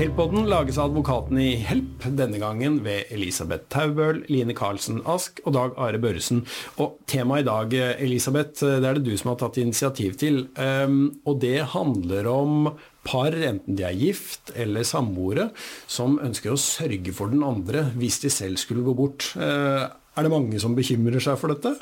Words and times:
Helpodden 0.00 0.46
lages 0.48 0.78
av 0.80 0.86
advokatene 0.88 1.42
i 1.44 1.56
Help, 1.60 2.06
denne 2.16 2.38
gangen 2.40 2.78
ved 2.80 3.10
Elisabeth 3.12 3.66
Taubøl, 3.68 4.22
Line 4.32 4.54
Karlsen 4.56 5.02
Ask 5.04 5.42
og 5.44 5.52
Dag 5.52 5.74
Are 5.76 6.00
Børresen. 6.00 6.38
Og 6.80 6.94
temaet 7.10 7.44
i 7.44 7.48
dag, 7.50 7.76
Elisabeth, 8.06 8.64
det 8.64 8.88
er 8.88 8.96
det 8.96 9.04
du 9.04 9.12
som 9.20 9.34
har 9.34 9.36
tatt 9.42 9.58
initiativ 9.60 10.16
til. 10.22 10.46
Um, 10.56 11.20
og 11.28 11.42
det 11.44 11.66
handler 11.74 12.30
om 12.32 12.70
par, 13.04 13.36
enten 13.36 13.76
de 13.76 13.84
er 13.90 14.00
gift 14.00 14.54
eller 14.56 14.88
samboere, 14.88 15.50
som 15.84 16.16
ønsker 16.16 16.56
å 16.56 16.62
sørge 16.64 17.12
for 17.12 17.36
den 17.36 17.44
andre 17.44 17.90
hvis 17.92 18.22
de 18.24 18.32
selv 18.32 18.56
skulle 18.64 18.86
gå 18.88 18.96
bort. 18.96 19.34
Uh, 19.36 19.84
er 19.84 20.24
det 20.24 20.32
mange 20.32 20.64
som 20.64 20.80
bekymrer 20.80 21.20
seg 21.20 21.36
for 21.44 21.52
dette? 21.52 21.76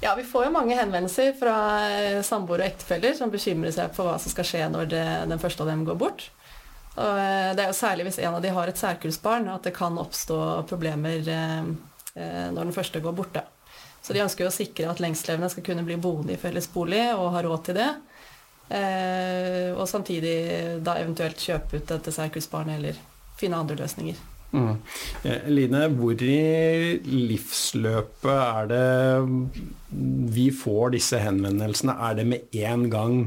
Ja, 0.00 0.16
vi 0.16 0.24
får 0.24 0.48
jo 0.48 0.56
mange 0.56 0.80
henvendelser 0.80 1.36
fra 1.36 1.60
samboere 2.24 2.64
og 2.64 2.72
ektefeller 2.72 3.12
som 3.20 3.28
bekymrer 3.28 3.76
seg 3.76 3.92
for 3.92 4.08
hva 4.08 4.16
som 4.16 4.32
skal 4.32 4.54
skje 4.54 4.72
når 4.72 4.94
den 5.28 5.42
første 5.42 5.68
av 5.68 5.74
dem 5.76 5.84
går 5.84 6.00
bort. 6.00 6.30
Og 7.00 7.20
eh, 7.20 7.52
det 7.56 7.64
er 7.64 7.70
jo 7.70 7.78
særlig 7.78 8.08
hvis 8.08 8.20
en 8.20 8.36
av 8.36 8.42
de 8.44 8.52
har 8.54 8.70
et 8.70 8.80
særkullsbarn 8.80 9.48
at 9.52 9.66
det 9.66 9.74
kan 9.76 9.98
oppstå 10.00 10.38
problemer 10.70 11.24
eh, 11.32 11.62
eh, 12.14 12.46
når 12.52 12.68
den 12.68 12.76
første 12.76 13.02
går 13.02 13.16
borte. 13.16 13.44
Så 14.00 14.16
de 14.16 14.22
ønsker 14.24 14.46
jo 14.46 14.50
å 14.50 14.54
sikre 14.54 14.88
at 14.90 15.00
lengstlevende 15.02 15.50
skal 15.52 15.64
kunne 15.66 15.84
bli 15.86 15.98
boende 16.00 16.34
i 16.34 16.40
fellesbolig 16.40 17.02
og 17.12 17.34
ha 17.34 17.42
råd 17.44 17.66
til 17.66 17.76
det. 17.76 17.90
Og 19.76 19.82
samtidig 19.90 20.32
da 20.86 20.94
eventuelt 21.02 21.42
kjøpe 21.42 21.76
ut 21.76 21.90
dette 21.90 22.14
særkullsbarnet 22.14 22.78
eller 22.78 23.00
finne 23.36 23.58
andre 23.60 23.76
løsninger. 23.82 24.16
Mm. 24.56 24.78
Line, 25.52 25.82
hvor 25.98 26.24
i 26.24 26.38
livsløpet 27.04 28.32
er 28.32 28.72
det 28.72 28.88
vi 30.38 30.48
får 30.54 30.94
disse 30.96 31.20
henvendelsene? 31.20 31.98
Er 32.08 32.16
det 32.22 32.28
med 32.32 32.60
en 32.62 32.88
gang 32.94 33.18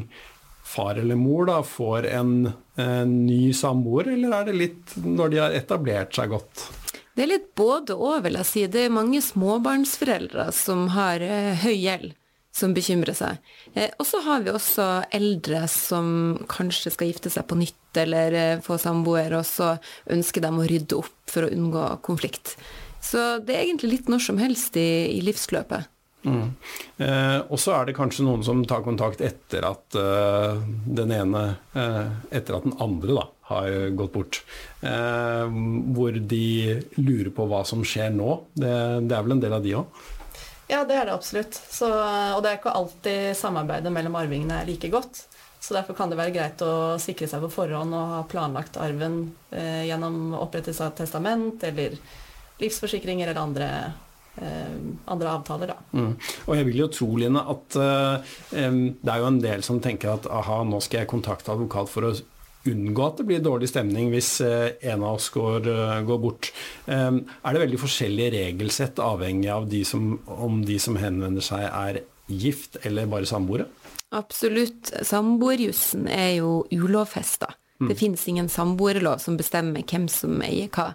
far 0.73 0.99
eller 1.01 1.19
mor 1.19 1.45
da, 1.49 1.59
får 1.63 2.07
en, 2.09 2.33
en 2.81 3.13
ny 3.27 3.53
samboer, 3.53 4.13
eller 4.15 4.39
er 4.39 4.49
det 4.49 4.55
litt 4.57 4.95
når 5.03 5.33
de 5.33 5.43
har 5.43 5.57
etablert 5.57 6.17
seg 6.17 6.33
godt? 6.33 6.65
Det 7.13 7.25
er 7.25 7.29
litt 7.35 7.51
både 7.57 7.93
og, 7.93 8.23
vil 8.25 8.39
jeg 8.39 8.49
si. 8.49 8.65
Det 8.71 8.87
er 8.87 8.93
mange 8.93 9.21
småbarnsforeldre 9.21 10.47
som 10.55 10.87
har 10.95 11.21
eh, 11.21 11.53
høy 11.61 11.75
gjeld, 11.75 12.15
som 12.53 12.73
bekymrer 12.73 13.17
seg. 13.17 13.53
Eh, 13.77 13.91
og 14.01 14.07
så 14.09 14.23
har 14.25 14.41
vi 14.41 14.53
også 14.53 14.87
eldre 15.13 15.67
som 15.69 16.07
kanskje 16.49 16.95
skal 16.95 17.11
gifte 17.11 17.29
seg 17.33 17.45
på 17.49 17.59
nytt 17.61 18.01
eller 18.01 18.39
eh, 18.39 18.63
få 18.65 18.79
samboer, 18.81 19.37
og 19.37 19.45
så 19.45 19.75
ønsker 20.09 20.41
de 20.41 20.53
å 20.57 20.65
rydde 20.73 21.03
opp 21.03 21.13
for 21.29 21.45
å 21.45 21.53
unngå 21.53 21.85
konflikt. 22.05 22.55
Så 23.03 23.37
det 23.45 23.59
er 23.59 23.67
egentlig 23.67 23.97
litt 23.97 24.09
når 24.09 24.25
som 24.31 24.41
helst 24.41 24.77
i, 24.79 24.89
i 25.13 25.21
livsløpet. 25.21 25.92
Mm. 26.23 26.53
Eh, 26.97 27.39
og 27.51 27.59
så 27.59 27.73
er 27.75 27.87
det 27.87 27.97
kanskje 27.97 28.23
noen 28.23 28.43
som 28.45 28.61
tar 28.67 28.83
kontakt 28.85 29.21
etter 29.23 29.65
at 29.67 29.97
eh, 29.99 30.61
den 30.99 31.11
ene 31.11 31.43
eh, 31.75 32.13
Etter 32.31 32.57
at 32.57 32.67
den 32.67 32.77
andre 32.83 33.17
da, 33.17 33.25
har 33.49 33.69
gått 33.97 34.13
bort. 34.13 34.39
Uh, 34.79 35.45
hvor 35.93 36.15
de 36.15 36.79
lurer 36.95 37.29
på 37.35 37.45
hva 37.51 37.59
som 37.67 37.83
skjer 37.85 38.13
nå. 38.15 38.37
Det, 38.55 38.71
det 39.03 39.17
er 39.17 39.25
vel 39.25 39.35
en 39.35 39.43
del 39.43 39.55
av 39.57 39.65
de 39.65 39.75
òg? 39.81 39.99
Ja, 40.71 40.79
det 40.87 40.95
er 40.95 41.09
det 41.09 41.17
absolutt. 41.17 41.59
Så, 41.69 41.89
og 41.91 42.39
det 42.41 42.53
er 42.53 42.61
ikke 42.61 42.73
alltid 42.79 43.35
samarbeidet 43.37 43.91
mellom 43.93 44.15
arvingene 44.17 44.61
er 44.61 44.69
like 44.71 44.89
godt. 44.93 45.25
Så 45.59 45.75
derfor 45.75 45.95
kan 45.97 46.11
det 46.11 46.17
være 46.19 46.33
greit 46.35 46.63
å 46.63 46.95
sikre 47.03 47.27
seg 47.29 47.43
på 47.43 47.51
forhånd 47.51 47.95
og 47.95 48.15
ha 48.15 48.23
planlagt 48.31 48.79
arven 48.81 49.19
gjennom 49.51 50.33
opprettelse 50.39 50.87
av 50.87 50.95
testament 50.97 51.63
eller 51.67 51.99
livsforsikringer 52.63 53.29
eller 53.29 53.43
andre 53.43 53.69
Eh, 53.73 53.91
andre 54.41 55.29
avtaler, 55.29 55.73
da. 55.73 55.77
Mm. 55.93 56.13
Og 56.47 56.55
jeg 56.57 56.67
vil 56.69 56.79
jo 56.81 56.89
tro, 56.91 57.07
Line, 57.21 57.41
at 57.53 57.77
uh, 57.77 58.35
um, 58.57 58.79
det 58.97 59.11
er 59.13 59.21
jo 59.21 59.29
en 59.29 59.41
del 59.43 59.65
som 59.65 59.81
tenker 59.83 60.15
at 60.15 60.29
aha, 60.31 60.63
nå 60.65 60.79
skal 60.83 61.03
jeg 61.03 61.11
kontakte 61.11 61.53
advokat 61.53 61.91
for 61.91 62.09
å 62.09 62.13
unngå 62.69 63.03
at 63.05 63.19
det 63.19 63.25
blir 63.27 63.43
dårlig 63.43 63.69
stemning 63.69 64.09
hvis 64.13 64.37
uh, 64.41 64.71
en 64.81 65.03
av 65.03 65.19
oss 65.19 65.29
går, 65.35 65.69
uh, 65.69 65.99
går 66.07 66.21
bort. 66.23 66.49
Um, 66.87 67.23
er 67.43 67.53
det 67.53 67.63
veldig 67.65 67.81
forskjellige 67.83 68.33
regelsett 68.39 69.03
avhengig 69.03 69.51
av 69.53 69.69
de 69.69 69.83
som, 69.87 70.15
om 70.25 70.63
de 70.65 70.79
som 70.81 70.97
henvender 70.97 71.45
seg 71.45 71.67
er 71.67 72.03
gift 72.31 72.79
eller 72.87 73.09
bare 73.11 73.29
samboere? 73.29 73.69
Absolutt. 74.13 74.93
Samboerjussen 75.05 76.07
er 76.09 76.39
jo 76.39 76.63
ulovfesta. 76.73 77.53
Mm. 77.81 77.89
Det 77.89 77.97
finnes 77.99 78.27
ingen 78.29 78.49
samboerlov 78.49 79.21
som 79.21 79.37
bestemmer 79.37 79.85
hvem 79.85 80.05
som 80.09 80.37
eier 80.45 80.69
hva. 80.73 80.93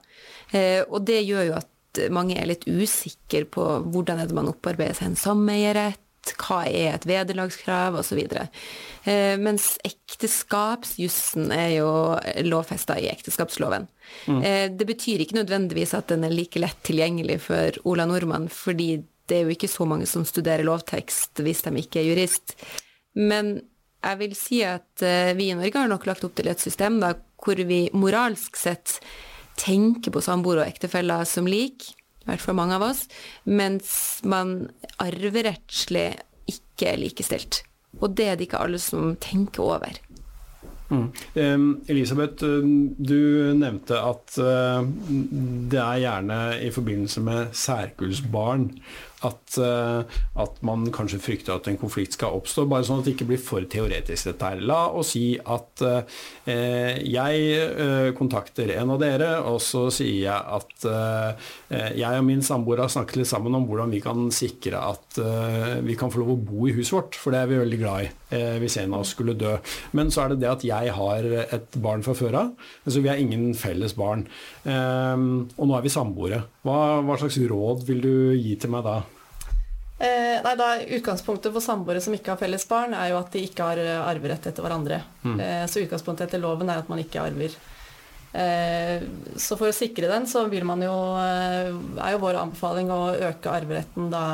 og 0.87 1.03
det 1.04 1.19
gjør 1.27 1.50
jo 1.50 1.56
at 1.59 1.69
mange 2.15 2.37
er 2.38 2.50
litt 2.50 2.66
usikre 2.69 3.47
på 3.49 3.65
hvordan 3.88 4.21
er 4.21 4.28
det 4.28 4.37
man 4.37 4.50
opparbeider 4.50 4.99
seg 4.99 5.10
en 5.10 5.19
sameierrett, 5.19 6.03
hva 6.37 6.65
er 6.69 6.97
et 6.97 7.06
vederlagskrav, 7.09 7.97
osv. 8.03 8.19
Eh, 9.09 9.37
mens 9.41 9.71
ekteskapsjussen 9.87 11.53
er 11.54 11.71
jo 11.78 11.91
lovfesta 12.44 12.98
i 13.00 13.09
ekteskapsloven. 13.09 13.88
Mm. 14.27 14.43
Eh, 14.43 14.66
det 14.75 14.88
betyr 14.88 15.25
ikke 15.25 15.38
nødvendigvis 15.41 15.94
at 15.97 16.10
den 16.12 16.27
er 16.28 16.34
like 16.34 16.60
lett 16.60 16.82
tilgjengelig 16.87 17.41
for 17.47 17.81
Ola 17.88 18.09
Nordmann, 18.09 18.50
fordi 18.53 18.98
det 19.28 19.41
er 19.41 19.48
jo 19.48 19.56
ikke 19.56 19.71
så 19.71 19.84
mange 19.88 20.09
som 20.09 20.25
studerer 20.28 20.66
lovtekst 20.66 21.43
hvis 21.44 21.65
de 21.66 21.75
ikke 21.81 22.03
er 22.03 22.10
jurist. 22.10 22.56
Men 23.19 23.59
jeg 23.98 24.21
vil 24.21 24.37
si 24.38 24.60
at 24.66 25.04
eh, 25.04 25.34
vi 25.38 25.50
i 25.50 25.56
Norge 25.59 25.81
har 25.81 25.91
nok 25.91 26.06
lagt 26.09 26.27
opp 26.27 26.37
til 26.38 26.50
et 26.50 26.62
system 26.62 27.00
da, 27.03 27.15
hvor 27.38 27.59
vi 27.69 27.87
moralsk 27.94 28.56
sett 28.59 28.98
tenker 29.59 30.15
på 30.15 30.23
samboere 30.25 30.65
og 30.65 30.71
ektefeller 30.73 31.27
som 31.29 31.49
lik, 31.51 31.91
i 32.23 32.29
hvert 32.29 32.45
fall 32.45 32.59
mange 32.59 32.77
av 32.77 32.85
oss, 32.91 33.07
mens 33.49 33.91
man 34.29 34.69
arverettslig 35.01 36.11
ikke 36.49 36.93
er 36.93 37.01
likestilt. 37.01 37.63
Og 37.99 38.13
det 38.17 38.29
er 38.29 38.37
det 38.39 38.49
ikke 38.49 38.61
alle 38.63 38.81
som 38.83 39.15
tenker 39.23 39.65
over. 39.65 39.99
Mm. 40.89 41.83
Elisabeth, 41.89 42.45
du 42.45 43.19
nevnte 43.59 43.99
at 44.01 44.39
uh, 44.41 44.81
det 45.69 45.81
er 45.83 46.01
gjerne 46.05 46.39
i 46.65 46.71
forbindelse 46.73 47.25
med 47.27 47.53
særkullsbarn 47.53 48.71
at, 49.27 49.59
uh, 49.59 50.03
at, 50.39 50.59
man 50.67 50.87
kanskje 50.95 51.19
frykter 51.23 51.56
at 51.56 51.69
en 51.71 51.79
konflikt 51.81 52.15
skal 52.15 52.37
oppstå. 52.39 52.67
Bare 52.71 52.87
sånn 52.87 53.03
at 53.03 53.09
det 53.09 53.17
ikke 53.17 53.29
blir 53.33 53.43
for 53.43 53.65
teoretisk 53.71 54.31
dette 54.31 54.51
her. 54.53 54.62
La 54.62 54.84
oss 54.95 55.15
si 55.17 55.33
at 55.39 55.83
uh, 55.83 56.21
jeg 56.47 57.49
uh, 57.78 58.11
kontakter 58.19 58.71
en 58.77 58.95
av 58.95 59.01
dere, 59.03 59.31
og 59.49 59.59
så 59.65 59.89
sier 59.95 60.28
jeg 60.28 60.39
at 60.59 60.87
jeg 61.69 62.21
og 62.21 62.25
min 62.27 62.43
samboer 62.45 62.83
har 62.84 62.91
snakket 62.93 63.21
litt 63.21 63.28
sammen 63.31 63.55
om 63.57 63.65
hvordan 63.69 63.91
vi 63.93 64.01
kan 64.03 64.28
sikre 64.34 64.78
at 64.78 65.19
vi 65.84 65.97
kan 65.99 66.11
få 66.12 66.21
lov 66.23 66.31
å 66.34 66.37
bo 66.49 66.69
i 66.69 66.75
huset 66.77 66.95
vårt, 66.95 67.19
for 67.19 67.34
det 67.34 67.41
er 67.43 67.51
vi 67.51 67.59
veldig 67.61 67.78
glad 67.81 68.07
i 68.07 68.43
hvis 68.62 68.77
en 68.81 68.95
av 68.95 69.03
oss 69.03 69.15
skulle 69.17 69.34
dø. 69.39 69.55
Men 69.97 70.12
så 70.15 70.25
er 70.25 70.33
det 70.33 70.43
det 70.45 70.51
at 70.51 70.67
jeg 70.67 70.95
har 70.95 71.28
et 71.43 71.78
barn 71.83 72.05
fra 72.07 72.15
før 72.19 72.39
av, 72.43 72.53
så 72.87 73.03
vi 73.03 73.11
har 73.11 73.21
ingen 73.21 73.51
felles 73.59 73.97
barn. 73.99 74.27
og 74.69 75.65
nå 75.65 75.77
er 75.78 75.84
vi 75.84 75.93
samboere. 75.93 76.43
Hva, 76.69 77.01
hva 77.01 77.17
slags 77.17 77.39
råd 77.49 77.87
vil 77.89 78.03
du 78.05 78.15
gi 78.37 78.56
til 78.61 78.73
meg 78.73 78.84
da? 78.84 78.99
Eh, 79.99 80.37
nei, 80.45 80.55
da, 80.55 80.69
Utgangspunktet 80.99 81.51
for 81.55 81.65
samboere 81.65 82.03
som 82.03 82.15
ikke 82.15 82.31
har 82.34 82.39
felles 82.39 82.67
barn, 82.71 82.95
er 82.95 83.11
jo 83.11 83.19
at 83.19 83.33
de 83.34 83.43
ikke 83.49 83.67
har 83.67 83.81
eh, 83.83 83.97
arverett 83.99 84.47
etter 84.47 84.62
hverandre. 84.62 85.01
Mm. 85.25 85.41
Eh, 85.43 85.65
så 85.71 85.83
utgangspunktet 85.83 86.28
etter 86.28 86.43
loven 86.43 86.71
er 86.71 86.84
at 86.84 86.91
man 86.91 87.03
ikke 87.03 87.25
arver. 87.25 87.57
Eh, 88.39 89.03
så 89.41 89.59
for 89.59 89.71
å 89.71 89.75
sikre 89.75 90.11
den, 90.11 90.28
så 90.31 90.45
vil 90.53 90.67
man 90.69 90.83
jo 90.84 90.93
eh, 91.17 91.71
Er 91.73 92.12
jo 92.12 92.21
vår 92.21 92.37
anbefaling 92.43 92.91
å 92.93 93.01
øke 93.31 93.51
arveretten 93.51 94.11
da 94.12 94.25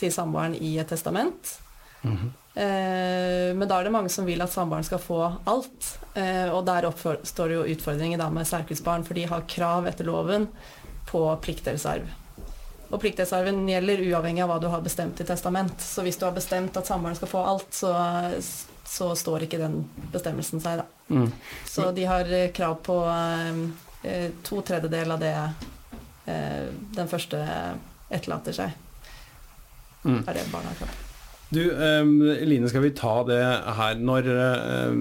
til 0.00 0.10
samboeren 0.14 0.56
i 0.56 0.78
et 0.80 0.88
testament. 0.88 1.58
Mm 2.00 2.16
-hmm. 2.16 2.30
men 3.54 3.68
da 3.68 3.78
er 3.78 3.84
det 3.84 3.92
mange 3.92 4.08
som 4.08 4.24
vil 4.24 4.42
at 4.42 4.50
samboeren 4.52 4.84
skal 4.84 4.98
få 4.98 5.32
alt. 5.44 5.98
og 6.52 6.64
der 6.66 6.86
oppstår 6.86 7.48
det 7.48 7.54
jo 7.54 7.66
utfordringer 7.74 8.18
da 8.18 8.30
med 8.30 8.46
særkullsbarn, 8.46 9.04
for 9.04 9.14
de 9.14 9.24
har 9.24 9.44
krav 9.46 9.86
etter 9.86 10.04
loven 10.04 10.48
på 11.10 11.22
pliktdelsarv. 11.44 12.08
Og 12.90 12.98
pliktdelsarven 13.02 13.62
gjelder 13.70 14.02
uavhengig 14.08 14.42
av 14.42 14.50
hva 14.50 14.58
du 14.62 14.66
har 14.70 14.82
bestemt 14.82 15.20
i 15.22 15.26
testament. 15.26 15.82
Så 15.82 16.02
hvis 16.06 16.18
du 16.18 16.24
har 16.26 16.34
bestemt 16.34 16.76
at 16.78 16.88
samboeren 16.90 17.18
skal 17.18 17.30
få 17.30 17.42
alt, 17.52 17.68
så, 17.74 17.92
så, 18.82 19.12
står 19.18 19.46
ikke 19.46 19.60
den 19.60 19.84
bestemmelsen 20.10 20.62
seg, 20.62 20.82
da. 20.82 20.88
Mm. 21.10 21.28
Så 21.66 21.90
de 21.94 22.06
har 22.06 22.30
eh, 22.34 22.50
krav 22.54 22.80
på 22.86 22.96
eh, 23.10 24.30
to 24.46 24.62
tredjedeler 24.66 25.14
av 25.14 25.22
det 25.22 25.34
eh, 26.30 26.66
den 26.96 27.10
første 27.10 27.44
etterlater 28.10 28.58
seg. 28.58 28.74
Mm. 30.02 30.24
Er 30.24 30.34
det 30.34 30.50
barna 30.50 30.72
har 30.72 30.82
krav 30.82 30.90
på. 30.90 31.06
Du, 31.50 31.62
eh, 31.70 32.46
Line, 32.46 32.68
skal 32.70 32.84
vi 32.84 32.92
ta 32.94 33.16
det 33.26 33.40
her 33.78 33.98
når 33.98 34.28
eh, 34.30 34.92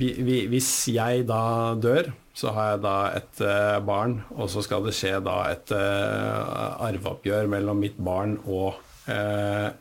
vi, 0.00 0.10
vi, 0.20 0.42
Hvis 0.52 0.68
jeg 0.92 1.24
da 1.28 1.72
dør, 1.80 2.12
så 2.34 2.50
har 2.54 2.72
jeg 2.72 2.82
da 2.82 2.94
et 3.14 3.42
uh, 3.46 3.78
barn, 3.86 4.18
og 4.34 4.50
så 4.50 4.62
skal 4.66 4.82
det 4.86 4.96
skje 4.96 5.20
da 5.22 5.36
et 5.52 5.70
uh, 5.70 6.82
arveoppgjør 6.82 7.46
mellom 7.52 7.78
mitt 7.84 8.00
barn 8.02 8.36
og 8.42 8.72
eh, 8.72 8.93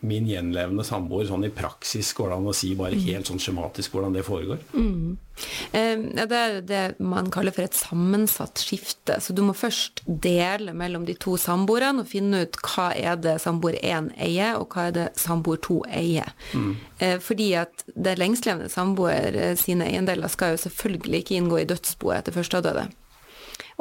min 0.04 0.26
gjenlevende 0.28 0.84
samboer 0.84 1.30
sånn 1.30 1.46
i 1.48 1.52
praksis? 1.54 2.10
Går 2.18 2.34
det 2.34 2.38
an 2.40 2.50
å 2.52 2.56
si 2.58 2.74
bare 2.76 3.00
helt 3.06 3.30
sånn 3.30 3.40
skjematisk 3.40 3.96
hvordan 3.96 4.18
det 4.18 4.26
foregår? 4.28 4.60
Mm. 4.76 5.16
Eh, 5.72 5.98
det 6.28 6.38
er 6.38 6.60
det 6.62 6.82
man 7.02 7.30
kaller 7.34 7.54
for 7.56 7.66
et 7.66 7.78
sammensatt 7.78 8.62
skifte. 8.62 9.18
Så 9.22 9.34
du 9.34 9.42
må 9.46 9.56
først 9.58 10.04
dele 10.06 10.76
mellom 10.78 11.08
de 11.08 11.16
to 11.20 11.36
samboerne 11.42 12.04
og 12.04 12.10
finne 12.12 12.44
ut 12.46 12.60
hva 12.62 12.92
er 12.96 13.20
det 13.22 13.40
samboer 13.44 13.80
1 13.82 14.12
eier, 14.22 14.60
og 14.60 14.74
hva 14.74 14.90
er 14.90 14.98
det 14.98 15.08
samboer 15.20 15.62
2 15.66 15.80
eier. 15.90 16.34
Mm. 16.54 16.74
Eh, 17.00 17.18
fordi 17.24 17.54
at 17.64 17.86
det 17.96 18.18
lengstlevende 18.22 18.72
samboer 18.74 19.40
eh, 19.50 19.56
sine 19.60 19.90
eiendeler 19.90 20.32
skal 20.32 20.54
jo 20.54 20.66
selvfølgelig 20.68 21.24
ikke 21.24 21.40
inngå 21.40 21.62
i 21.62 21.70
dødsboet 21.70 22.22
etter 22.22 22.38
første 22.38 22.62
avdøde. 22.62 22.90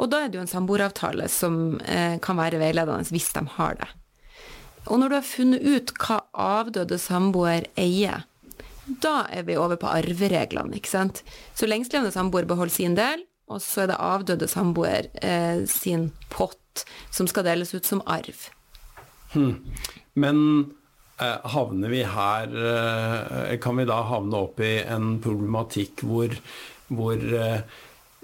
Og 0.01 0.09
da 0.09 0.23
er 0.23 0.31
det 0.31 0.39
jo 0.39 0.43
en 0.43 0.49
samboeravtale 0.49 1.27
som 1.29 1.77
eh, 1.85 2.17
kan 2.23 2.39
være 2.39 2.61
veiledende 2.61 3.13
hvis 3.13 3.29
de 3.35 3.45
har 3.57 3.77
det. 3.77 3.91
Og 4.89 4.99
når 4.99 5.09
du 5.09 5.15
har 5.15 5.27
funnet 5.27 5.63
ut 5.63 5.93
hva 6.01 6.19
avdøde 6.33 6.99
samboer 6.99 7.67
eier, 7.79 8.25
da 8.83 9.23
er 9.31 9.45
vi 9.47 9.55
over 9.55 9.79
på 9.79 9.87
arvereglene, 9.87 10.75
ikke 10.77 10.91
sant. 10.91 11.21
Så 11.55 11.69
lengstlevende 11.69 12.11
samboer 12.11 12.47
beholder 12.49 12.73
sin 12.73 12.97
del, 12.99 13.23
og 13.47 13.61
så 13.63 13.85
er 13.85 13.93
det 13.93 14.01
avdøde 14.03 14.49
samboer 14.51 15.07
eh, 15.23 15.63
sin 15.69 16.09
pott 16.33 16.83
som 17.13 17.29
skal 17.29 17.45
deles 17.47 17.73
ut 17.75 17.87
som 17.87 18.01
arv. 18.09 18.47
Hmm. 19.33 19.55
Men 20.19 20.37
eh, 21.21 21.39
havner 21.55 21.89
vi 21.89 22.03
her 22.05 22.51
eh, 22.53 23.55
Kan 23.63 23.79
vi 23.79 23.87
da 23.89 24.03
havne 24.05 24.43
opp 24.45 24.59
i 24.61 24.75
en 24.83 25.15
problematikk 25.23 26.03
hvor, 26.05 26.35
hvor 26.93 27.17
eh, 27.17 27.63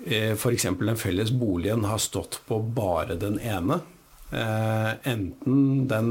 eh 0.05 0.35
f.eks. 0.35 0.67
den 0.79 0.99
felles 0.99 1.31
boligen 1.31 1.87
har 1.89 1.97
stått 2.03 2.41
på 2.47 2.59
bare 2.61 3.17
den 3.19 3.39
ene? 3.39 3.81
Eh, 4.29 4.89
enten 5.09 5.87
den 5.89 6.09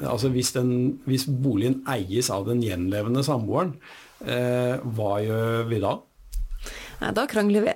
Altså 0.00 0.30
hvis, 0.32 0.54
den, 0.56 1.00
hvis, 1.04 1.26
boligen 1.28 1.82
eies 1.90 2.30
av 2.32 2.46
den 2.48 2.62
gjenlevende 2.64 3.20
samboeren, 3.26 3.74
eh, 4.24 4.80
hva 4.96 5.18
gjør 5.20 5.66
vi 5.68 5.82
da? 5.82 5.98
Nei, 6.98 7.12
da 7.14 7.26
krangler 7.30 7.66
vi. 7.68 7.74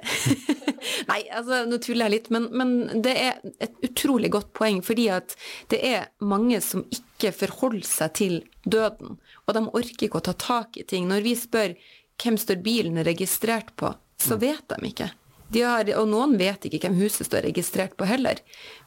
Nei, 1.10 1.20
altså 1.30 1.62
nå 1.68 1.78
tuller 1.82 2.08
jeg 2.08 2.14
litt, 2.16 2.30
men, 2.34 2.48
men, 2.56 3.02
det 3.04 3.12
er 3.20 3.42
et 3.62 3.74
utrolig 3.86 4.32
godt 4.34 4.50
poeng. 4.56 4.80
Fordi 4.82 5.06
at 5.14 5.36
det 5.70 5.82
er 5.86 6.08
mange 6.24 6.58
som 6.64 6.86
ikke 6.90 7.34
forholder 7.36 7.86
seg 7.86 8.16
til 8.18 8.38
døden. 8.64 9.18
Og 9.46 9.56
de 9.56 9.62
orker 9.68 10.08
ikke 10.08 10.22
å 10.22 10.26
ta 10.30 10.34
tak 10.34 10.80
i 10.80 10.86
ting. 10.88 11.06
Når 11.10 11.26
vi 11.26 11.36
spør 11.38 11.76
hvem 12.22 12.38
står 12.40 12.64
bilen 12.64 12.98
registrert 13.06 13.74
på, 13.78 13.92
så 14.18 14.38
mm. 14.38 14.42
vet 14.42 14.74
de 14.74 14.90
ikke. 14.90 15.12
De 15.52 15.62
har, 15.66 15.88
og 16.00 16.08
noen 16.08 16.34
vet 16.40 16.64
ikke 16.64 16.80
hvem 16.86 16.98
huset 17.02 17.28
står 17.28 17.44
registrert 17.46 17.94
på 18.00 18.08
heller. 18.08 18.40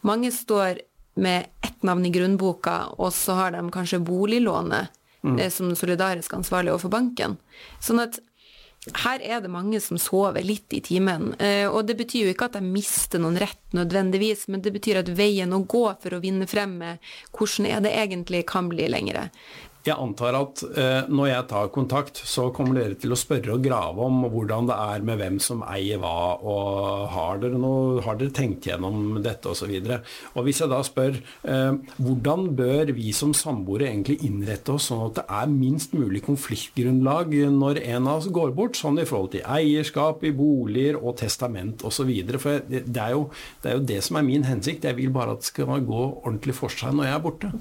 Mange 0.07 0.33
står 0.33 0.81
med 1.15 1.47
ett 1.61 1.83
navn 1.83 2.05
i 2.05 2.11
grunnboka, 2.13 2.77
og 2.99 3.13
så 3.13 3.37
har 3.39 3.55
de 3.55 3.71
kanskje 3.71 4.03
boliglånet 4.03 4.91
mm. 5.23 5.39
Eh, 5.39 5.49
som 5.49 5.75
solidarisk 5.75 6.33
ansvarlig 6.33 6.73
overfor 6.73 6.93
banken. 6.93 7.37
Sånn 7.83 8.03
at 8.03 8.19
her 9.01 9.21
er 9.23 9.39
det 9.41 9.49
mange 9.49 9.79
som 9.81 9.97
sover 9.97 10.45
litt 10.45 10.73
i 10.77 10.81
timen. 10.85 11.31
Eh, 11.41 11.65
og 11.65 11.87
det 11.89 11.95
betyr 11.97 12.27
jo 12.27 12.33
ikke 12.35 12.49
at 12.51 12.57
de 12.59 12.61
mister 12.65 13.21
noen 13.21 13.39
rett 13.41 13.73
nødvendigvis, 13.73 14.45
men 14.53 14.61
det 14.61 14.75
betyr 14.75 15.01
at 15.01 15.09
veien 15.17 15.55
å 15.55 15.63
gå 15.65 15.87
for 16.03 16.13
å 16.13 16.21
vinne 16.21 16.45
frem 16.49 16.77
med 16.83 17.13
hvordan 17.33 17.69
er 17.71 17.81
det 17.85 17.95
egentlig 17.97 18.45
kan 18.51 18.69
bli 18.69 18.89
lengre. 18.91 19.29
Jeg 19.85 20.01
antar 20.01 20.33
at 20.33 20.61
eh, 20.65 21.09
når 21.13 21.27
jeg 21.29 21.45
tar 21.51 21.67
kontakt, 21.73 22.17
så 22.25 22.47
kommer 22.55 22.79
dere 22.79 22.95
til 22.97 23.13
å 23.13 23.19
spørre 23.19 23.53
og 23.53 23.61
grave 23.67 24.07
om 24.07 24.23
hvordan 24.33 24.69
det 24.71 24.77
er 24.81 25.05
med 25.05 25.19
hvem 25.21 25.37
som 25.43 25.61
eier 25.61 25.99
hva, 26.01 26.39
og 26.41 27.11
har 27.13 27.43
dere, 27.43 27.59
noe, 27.61 27.99
har 28.01 28.17
dere 28.17 28.33
tenkt 28.33 28.65
gjennom 28.65 29.19
dette 29.21 29.51
osv. 29.51 29.75
Hvis 29.75 30.63
jeg 30.63 30.71
da 30.73 30.81
spør 30.85 31.19
eh, 31.21 31.77
hvordan 32.01 32.49
bør 32.57 32.95
vi 32.97 33.13
som 33.13 33.35
samboere 33.37 33.91
egentlig 33.91 34.17
innrette 34.25 34.73
oss 34.73 34.89
sånn 34.89 35.05
at 35.05 35.19
det 35.19 35.27
er 35.37 35.53
minst 35.53 35.93
mulig 35.93 36.23
konfliktgrunnlag 36.25 37.37
når 37.53 37.83
en 37.85 38.09
av 38.09 38.23
oss 38.23 38.31
går 38.33 38.57
bort, 38.57 38.81
sånn 38.81 38.97
i 39.01 39.05
forhold 39.05 39.35
til 39.37 39.45
eierskap 39.45 40.25
i 40.25 40.33
boliger 40.33 40.97
og 40.97 41.19
testament 41.21 41.85
osv. 41.85 42.09
For 42.41 42.65
det 42.65 42.87
er, 42.89 43.13
jo, 43.13 43.27
det 43.61 43.69
er 43.69 43.77
jo 43.77 43.89
det 43.93 44.01
som 44.07 44.17
er 44.17 44.31
min 44.33 44.49
hensikt. 44.49 44.89
Jeg 44.89 44.97
vil 44.97 45.13
bare 45.13 45.37
at 45.37 45.45
det 45.45 45.53
skal 45.53 45.77
gå 45.85 46.05
ordentlig 46.23 46.57
for 46.57 46.73
seg 46.73 46.97
når 46.97 47.11
jeg 47.11 47.19
er 47.19 47.29
borte. 47.29 47.57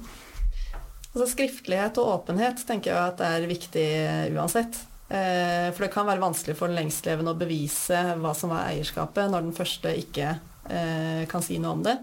Altså 1.15 1.29
Skriftlighet 1.31 1.95
og 2.01 2.09
åpenhet 2.11 2.59
tenker 2.67 2.91
jeg 2.91 2.99
at 3.13 3.21
er 3.23 3.47
viktig 3.47 3.87
uansett. 4.35 4.81
Eh, 5.07 5.69
for 5.71 5.85
det 5.85 5.93
kan 5.93 6.09
være 6.09 6.19
vanskelig 6.19 6.57
for 6.59 6.67
den 6.67 6.75
lengstlevende 6.75 7.31
å 7.31 7.39
bevise 7.39 8.01
hva 8.19 8.33
som 8.35 8.51
var 8.51 8.71
eierskapet, 8.71 9.29
når 9.31 9.45
den 9.45 9.55
første 9.55 9.93
ikke 9.95 10.33
eh, 10.67 11.23
kan 11.31 11.45
si 11.45 11.55
noe 11.61 11.77
om 11.77 11.85
det. 11.85 11.95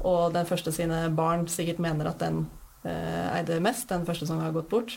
Og 0.00 0.32
den 0.32 0.48
første 0.48 0.72
sine 0.72 1.02
barn 1.12 1.44
sikkert 1.52 1.82
mener 1.84 2.08
at 2.08 2.22
den 2.22 2.46
eh, 2.88 3.26
eide 3.36 3.58
mest, 3.60 3.90
den 3.92 4.08
første 4.08 4.30
som 4.30 4.40
har 4.40 4.56
gått 4.56 4.70
bort. 4.72 4.96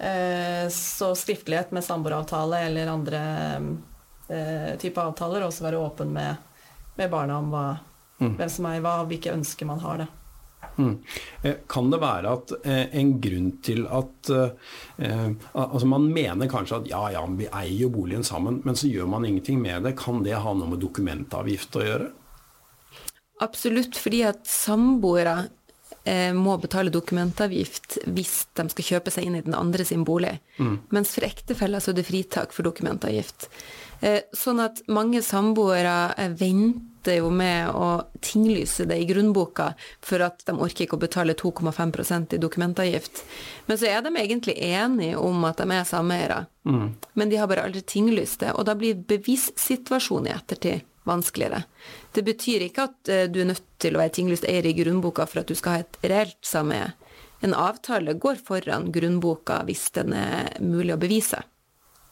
Så 0.00 1.10
skriftlighet 1.12 1.74
med 1.76 1.84
samboeravtale 1.84 2.62
eller 2.70 2.88
andre 2.88 3.18
typer 4.80 5.10
avtaler, 5.10 5.44
også 5.44 5.66
være 5.66 5.76
åpen 5.76 6.14
med, 6.14 6.38
med 6.96 7.12
barna 7.12 7.36
om 7.36 7.50
hva, 7.52 7.64
mm. 8.16 8.30
hvem 8.38 8.54
som 8.54 8.70
eier 8.70 8.80
hva, 8.80 8.94
og 9.02 9.10
hvilke 9.10 9.34
ønsker 9.34 9.68
man 9.68 9.84
har. 9.84 10.00
det. 10.00 10.06
Mm. 10.80 10.96
Eh, 11.42 11.56
kan 11.68 11.90
det 11.92 12.00
være 12.00 12.32
at 12.36 12.52
eh, 12.64 12.86
en 13.00 13.12
grunn 13.22 13.50
til 13.64 13.84
at 13.90 14.30
eh, 14.32 15.28
altså 15.52 15.88
Man 15.88 16.08
mener 16.14 16.50
kanskje 16.50 16.80
at 16.80 16.90
ja, 16.90 17.02
ja, 17.14 17.24
vi 17.26 17.48
eier 17.48 17.84
jo 17.84 17.92
boligen 17.92 18.24
sammen, 18.26 18.60
men 18.64 18.78
så 18.78 18.88
gjør 18.90 19.08
man 19.10 19.26
ingenting 19.28 19.60
med 19.62 19.84
det. 19.86 19.96
Kan 20.00 20.24
det 20.24 20.38
ha 20.40 20.54
noe 20.56 20.72
med 20.72 20.82
dokumentavgift 20.82 21.78
å 21.80 21.86
gjøre? 21.86 22.10
Absolutt, 23.40 23.96
fordi 23.96 24.24
at 24.28 24.44
samboere 24.48 25.38
må 26.34 26.54
betale 26.56 26.90
dokumentavgift 26.92 27.98
hvis 28.08 28.32
de 28.56 28.64
skal 28.72 28.86
kjøpe 28.86 29.12
seg 29.12 29.26
inn 29.28 29.34
i 29.36 29.42
den 29.44 29.54
andre 29.54 29.84
sin 29.84 30.00
bolig. 30.08 30.32
Mm. 30.56 30.78
Mens 30.96 31.12
for 31.14 31.26
ektefeller 31.28 31.82
så 31.84 31.92
er 31.92 31.98
det 31.98 32.06
fritak 32.08 32.54
for 32.56 32.66
dokumentavgift. 32.66 33.50
Sånn 34.32 34.62
at 34.64 34.80
mange 34.88 35.20
samboere 35.24 35.96
eh, 36.16 36.32
venter 37.00 37.18
jo 37.18 37.30
med 37.30 37.70
å 37.70 38.02
tinglyse 38.20 38.84
det 38.84 38.98
i 38.98 39.06
grunnboka 39.06 39.74
for 40.02 40.20
at 40.20 40.44
de 40.46 40.52
orker 40.52 40.84
ikke 40.84 40.96
å 40.96 41.00
betale 41.00 41.34
2,5% 41.34 42.34
i 42.34 42.38
dokumentavgift. 42.38 43.24
Men 43.66 43.78
så 43.78 43.86
er 43.86 44.02
de 44.02 44.14
egentlig 44.16 44.56
enige 44.58 45.16
om 45.16 45.44
at 45.44 45.56
de 45.56 45.70
er 45.70 45.84
sameiere, 45.84 46.46
mm. 46.64 46.94
men 47.14 47.30
de 47.30 47.36
har 47.36 47.48
bare 47.48 47.64
aldri 47.64 47.80
tinglyst 47.82 48.40
det. 48.40 48.52
Og 48.52 48.66
da 48.66 48.74
blir 48.74 48.94
bevissituasjonen 48.94 50.28
i 50.28 50.36
ettertid 50.36 50.84
vanskeligere. 51.08 51.64
Det 52.12 52.22
betyr 52.22 52.66
ikke 52.66 52.84
at 52.90 53.08
eh, 53.08 53.28
du 53.30 53.40
er 53.40 53.48
nødt 53.54 53.64
til 53.80 53.96
å 53.96 54.02
være 54.02 54.14
tinglyst 54.18 54.44
eier 54.44 54.66
i 54.66 54.76
grunnboka 54.76 55.24
for 55.26 55.40
at 55.40 55.48
du 55.48 55.56
skal 55.56 55.72
ha 55.72 55.84
et 55.86 56.02
reelt 56.04 56.44
sameie. 56.44 56.92
En 57.40 57.56
avtale 57.56 58.18
går 58.20 58.36
foran 58.44 58.90
grunnboka 58.92 59.62
hvis 59.64 59.88
den 59.96 60.12
er 60.12 60.52
mulig 60.60 60.92
å 60.92 61.00
bevise. 61.00 61.40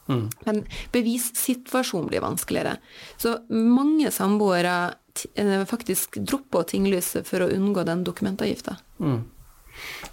Mm. 0.09 0.29
Men 0.45 0.65
bevissituasjonen 0.91 2.09
blir 2.09 2.21
vanskeligere. 2.21 2.77
Så 3.17 3.37
mange 3.49 4.11
samboere 4.11 4.93
eh, 5.35 5.65
faktisk 5.69 6.17
dropper 6.25 6.59
å 6.63 6.69
tinglyse 6.69 7.23
for 7.27 7.41
å 7.45 7.51
unngå 7.53 7.83
den 7.87 8.03
dokumentavgifta. 8.07 8.73
Mm. 9.03 9.19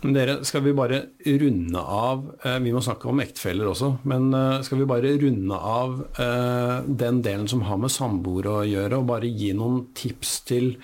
Men 0.02 0.12
dere, 0.14 0.44
skal 0.46 0.62
vi 0.62 0.72
bare 0.78 0.98
runde 1.26 1.80
av 1.80 2.36
eh, 2.44 2.58
Vi 2.62 2.72
må 2.74 2.80
snakke 2.84 3.08
om 3.10 3.20
ektefeller 3.24 3.66
også, 3.72 3.88
men 4.06 4.22
eh, 4.36 4.62
skal 4.66 4.78
vi 4.82 4.92
bare 4.92 5.18
runde 5.24 5.56
av 5.56 5.88
den 6.86 7.22
delen 7.24 7.48
som 7.50 7.60
har 7.66 7.78
med 7.80 7.90
samboere 7.90 8.50
å 8.60 8.68
gjøre, 8.68 8.96
og 9.00 9.10
bare 9.10 9.28
gi 9.32 9.50
noen 9.56 9.76
tips 9.96 10.30
til 10.46 10.76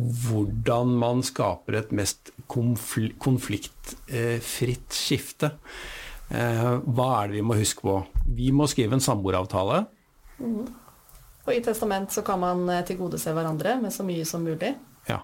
hvordan 0.00 0.88
man 0.96 1.20
skaper 1.26 1.74
et 1.76 1.90
mest 1.92 2.30
konfliktfritt 2.48 4.94
skifte? 4.96 5.50
Eh, 6.30 6.68
hva 6.94 7.08
er 7.18 7.30
det 7.30 7.40
vi 7.40 7.46
må 7.46 7.56
huske 7.58 7.82
på? 7.82 7.96
Vi 8.30 8.50
må 8.54 8.68
skrive 8.70 8.94
en 8.94 9.02
samboeravtale. 9.02 9.82
Mm. 10.38 10.68
Og 11.46 11.50
i 11.54 11.62
testament 11.64 12.12
så 12.14 12.22
kan 12.26 12.38
man 12.42 12.62
eh, 12.70 12.84
tilgodese 12.86 13.34
hverandre 13.34 13.76
med 13.82 13.94
så 13.94 14.06
mye 14.06 14.26
som 14.28 14.44
mulig. 14.46 14.72
Ja. 15.08 15.18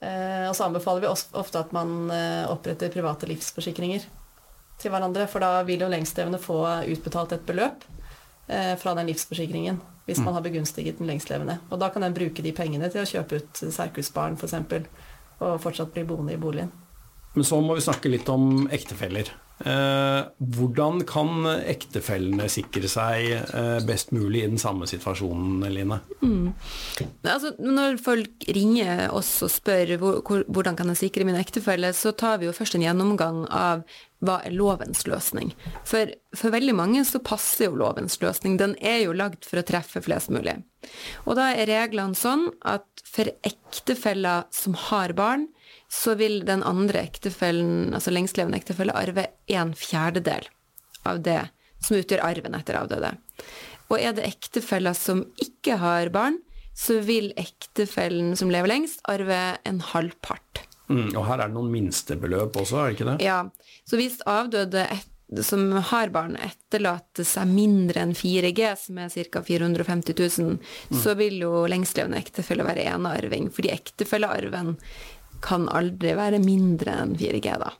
Eh, 0.00 0.46
og 0.48 0.56
så 0.56 0.68
anbefaler 0.68 1.04
vi 1.04 1.10
ofte 1.12 1.60
at 1.60 1.74
man 1.76 2.08
oppretter 2.48 2.92
private 2.94 3.28
livsforsikringer 3.28 4.08
til 4.78 4.94
hverandre, 4.94 5.26
for 5.28 5.42
da 5.42 5.60
vil 5.66 5.82
jo 5.82 5.90
lengstlevende 5.90 6.40
få 6.40 6.62
utbetalt 6.86 7.34
et 7.34 7.46
beløp 7.46 7.86
fra 8.48 8.94
den 8.96 9.10
livsforsikringen 9.10 9.76
hvis 10.08 10.22
man 10.22 10.30
mm. 10.30 10.36
har 10.38 10.44
begunstiget 10.46 11.00
den 11.02 11.10
lengstlevende. 11.10 11.58
Og 11.68 11.82
da 11.82 11.90
kan 11.92 12.06
den 12.06 12.14
bruke 12.16 12.40
de 12.40 12.54
pengene 12.56 12.88
til 12.88 13.02
å 13.02 13.08
kjøpe 13.10 13.42
ut 13.42 13.60
særkullsbarn 13.60 14.38
f.eks. 14.38 14.54
og 15.44 15.58
fortsatt 15.60 15.90
bli 15.92 16.06
boende 16.08 16.32
i 16.32 16.40
boligen. 16.40 16.70
Men 17.34 17.44
så 17.44 17.58
må 17.60 17.76
vi 17.76 17.84
snakke 17.84 18.08
litt 18.08 18.30
om 18.32 18.70
ektefeller. 18.72 19.28
Eh, 19.58 20.20
hvordan 20.38 21.00
kan 21.08 21.48
ektefellene 21.66 22.46
sikre 22.52 22.90
seg 22.90 23.32
eh, 23.34 23.78
best 23.86 24.12
mulig 24.14 24.44
i 24.44 24.50
den 24.52 24.60
samme 24.62 24.86
situasjonen, 24.86 25.64
Line? 25.74 25.98
Mm. 26.22 26.52
Altså, 27.26 27.54
når 27.58 27.98
folk 28.02 28.46
ringer 28.54 29.08
oss 29.10 29.32
og 29.42 29.50
spør 29.50 29.96
hvordan 29.98 30.78
kan 30.78 30.94
jeg 30.94 31.02
sikre 31.02 31.26
min 31.26 31.38
ektefelle, 31.40 31.90
så 31.96 32.14
tar 32.14 32.38
vi 32.38 32.46
jo 32.46 32.54
først 32.54 32.78
en 32.78 32.86
gjennomgang 32.86 33.44
av 33.50 33.82
hva 34.22 34.40
er 34.46 34.54
lovens 34.54 35.04
løsning. 35.06 35.52
For, 35.86 36.10
for 36.34 36.54
veldig 36.54 36.74
mange 36.74 37.04
så 37.06 37.20
passer 37.22 37.68
jo 37.68 37.78
lovens 37.78 38.18
løsning. 38.22 38.58
Den 38.58 38.74
er 38.78 39.02
jo 39.04 39.14
lagd 39.14 39.46
for 39.46 39.60
å 39.60 39.66
treffe 39.66 40.02
flest 40.02 40.30
mulig. 40.34 40.56
Og 41.26 41.38
da 41.38 41.52
er 41.54 41.70
reglene 41.70 42.18
sånn 42.18 42.48
at 42.66 42.86
for 43.06 43.30
ektefeller 43.46 44.46
som 44.54 44.74
har 44.88 45.14
barn, 45.18 45.48
så 45.88 46.14
vil 46.20 46.42
den 46.46 46.62
andre 46.66 47.02
ektefellen, 47.08 47.94
altså 47.96 48.12
lengstlevende 48.12 48.60
ektefelle, 48.60 48.96
arve 48.96 49.26
en 49.48 49.72
fjerdedel 49.76 50.48
av 51.08 51.22
det 51.24 51.40
som 51.84 51.96
utgjør 51.96 52.24
arven 52.26 52.56
etter 52.58 52.76
avdøde. 52.80 53.14
Og 53.88 53.96
er 54.00 54.14
det 54.16 54.26
ektefeller 54.28 54.96
som 54.96 55.24
ikke 55.40 55.78
har 55.80 56.12
barn, 56.12 56.36
så 56.78 57.00
vil 57.02 57.32
ektefellen 57.40 58.36
som 58.38 58.52
lever 58.52 58.70
lengst, 58.70 59.00
arve 59.10 59.58
en 59.66 59.80
halvpart. 59.82 60.64
Mm, 60.88 61.12
og 61.16 61.24
her 61.26 61.40
er 61.40 61.48
det 61.48 61.56
noen 61.56 61.70
minstebeløp 61.72 62.56
også, 62.60 62.80
er 62.80 62.90
det 62.90 62.96
ikke 62.98 63.08
det? 63.10 63.16
Ja, 63.26 63.40
så 63.88 63.98
hvis 64.00 64.20
avdøde 64.28 64.84
et, 64.86 65.08
som 65.44 65.66
har 65.90 66.12
barn, 66.12 66.38
etterlater 66.40 67.26
seg 67.28 67.50
mindre 67.50 68.04
enn 68.04 68.14
4G, 68.16 68.70
som 68.80 69.00
er 69.02 69.12
ca. 69.12 69.42
450 69.44 70.16
000, 70.16 70.56
mm. 70.56 71.00
så 71.02 71.16
vil 71.18 71.42
jo 71.42 71.66
lengstlevende 71.68 72.20
ektefelle 72.22 72.64
være 72.64 72.86
enearving, 72.94 73.50
fordi 73.52 73.72
ektefellearven 73.74 74.76
kan 75.44 75.68
aldri 75.68 76.14
være 76.18 76.40
mindre 76.42 76.94
enn 77.02 77.16
4G, 77.18 77.52
da. 77.62 77.72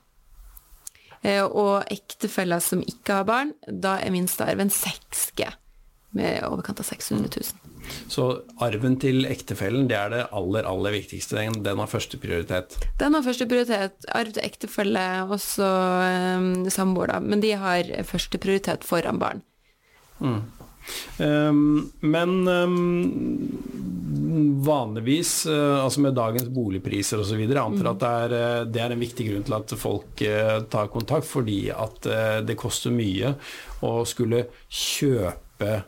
Eh, 1.21 1.43
og 1.43 1.89
ektefeller 1.91 2.61
som 2.63 2.83
ikke 2.85 3.21
har 3.21 3.27
barn, 3.27 3.55
da 3.67 3.97
er 3.99 4.13
minstearven 4.15 4.71
6G, 4.71 5.49
med 6.15 6.45
overkant 6.47 6.79
av 6.79 6.87
600 6.87 7.33
000. 7.35 7.69
Så 8.11 8.25
arven 8.61 8.97
til 9.01 9.25
ektefellen, 9.29 9.87
det 9.89 9.97
er 9.97 10.13
det 10.13 10.21
aller, 10.35 10.67
aller 10.67 10.93
viktigste. 10.93 11.39
Den, 11.39 11.63
den 11.65 11.81
har 11.81 11.89
første 11.89 12.19
prioritet? 12.21 12.77
Den 12.99 13.17
har 13.17 13.25
første 13.25 13.47
prioritet. 13.49 14.07
Arv 14.13 14.35
til 14.35 14.45
ektefelle, 14.45 15.05
også 15.25 15.69
um, 16.37 16.51
samboer, 16.69 17.15
da. 17.15 17.19
Men 17.23 17.43
de 17.43 17.55
har 17.57 17.89
første 18.07 18.41
prioritet 18.41 18.85
foran 18.87 19.21
barn. 19.21 19.43
Mm. 20.19 20.41
Um, 21.19 21.91
men 22.01 22.47
um, 22.47 23.98
vanligvis, 24.65 25.45
uh, 25.49 25.83
altså 25.83 26.03
med 26.05 26.17
dagens 26.17 26.49
boligpriser 26.53 27.21
osv., 27.21 27.41
antar 27.57 27.91
at 27.91 28.01
det 28.01 28.09
er, 28.23 28.33
uh, 28.33 28.65
det 28.69 28.81
er, 28.83 28.95
en 28.95 29.03
viktig 29.03 29.27
grunn 29.29 29.45
til 29.47 29.57
at 29.59 29.75
folk 29.79 30.23
uh, 30.25 30.57
tar 30.71 30.91
kontakt, 30.93 31.27
fordi 31.29 31.61
at 31.73 32.09
det 32.45 32.57
koster 32.59 32.93
mye 32.95 33.35
å 33.85 34.01
skulle 34.07 34.45
kjøpe 34.67 35.79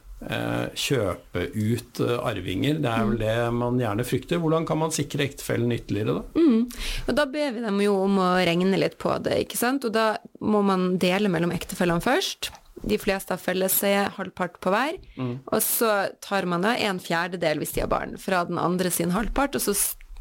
kjøpe 0.78 1.48
ut 1.50 1.98
arvinger. 2.22 2.76
Det 2.78 2.90
er 2.92 3.08
vel 3.10 3.16
det 3.18 3.32
man 3.58 3.80
gjerne 3.82 4.04
frykter. 4.06 4.38
Hvordan 4.38 4.68
kan 4.70 4.78
man 4.78 4.94
sikre 4.94 5.26
ektefellen 5.26 5.74
ytterligere, 5.74 6.20
da? 6.20 6.38
Mm. 6.38 6.68
Og 7.08 7.18
da 7.18 7.26
ber 7.26 7.56
vi 7.56 7.64
dem 7.64 7.82
jo 7.82 7.96
om 8.04 8.20
å 8.22 8.28
regne 8.38 8.78
litt 8.78 9.00
på 9.02 9.16
det, 9.26 9.40
ikke 9.48 9.58
sant. 9.58 9.88
Og 9.90 9.96
da 9.96 10.12
må 10.46 10.62
man 10.68 10.92
dele 11.02 11.32
mellom 11.34 11.56
ektefellene 11.56 12.06
først 12.06 12.52
de 12.82 12.98
fleste 12.98 13.38
har 13.38 13.88
er 13.88 14.14
halvpart 14.18 14.60
på 14.60 14.72
hver. 14.74 14.98
Mm. 15.18 15.40
Og 15.46 15.62
så 15.64 16.10
tar 16.22 16.46
man 16.46 16.62
da 16.66 16.76
en 16.76 17.00
fjerdedel, 17.00 17.60
hvis 17.62 17.74
de 17.76 17.82
har 17.84 17.92
barn, 17.92 18.18
fra 18.18 18.44
den 18.46 18.58
andre 18.58 18.92
sin 18.92 19.12
halvpart, 19.12 19.56
og 19.56 19.62
så 19.62 19.76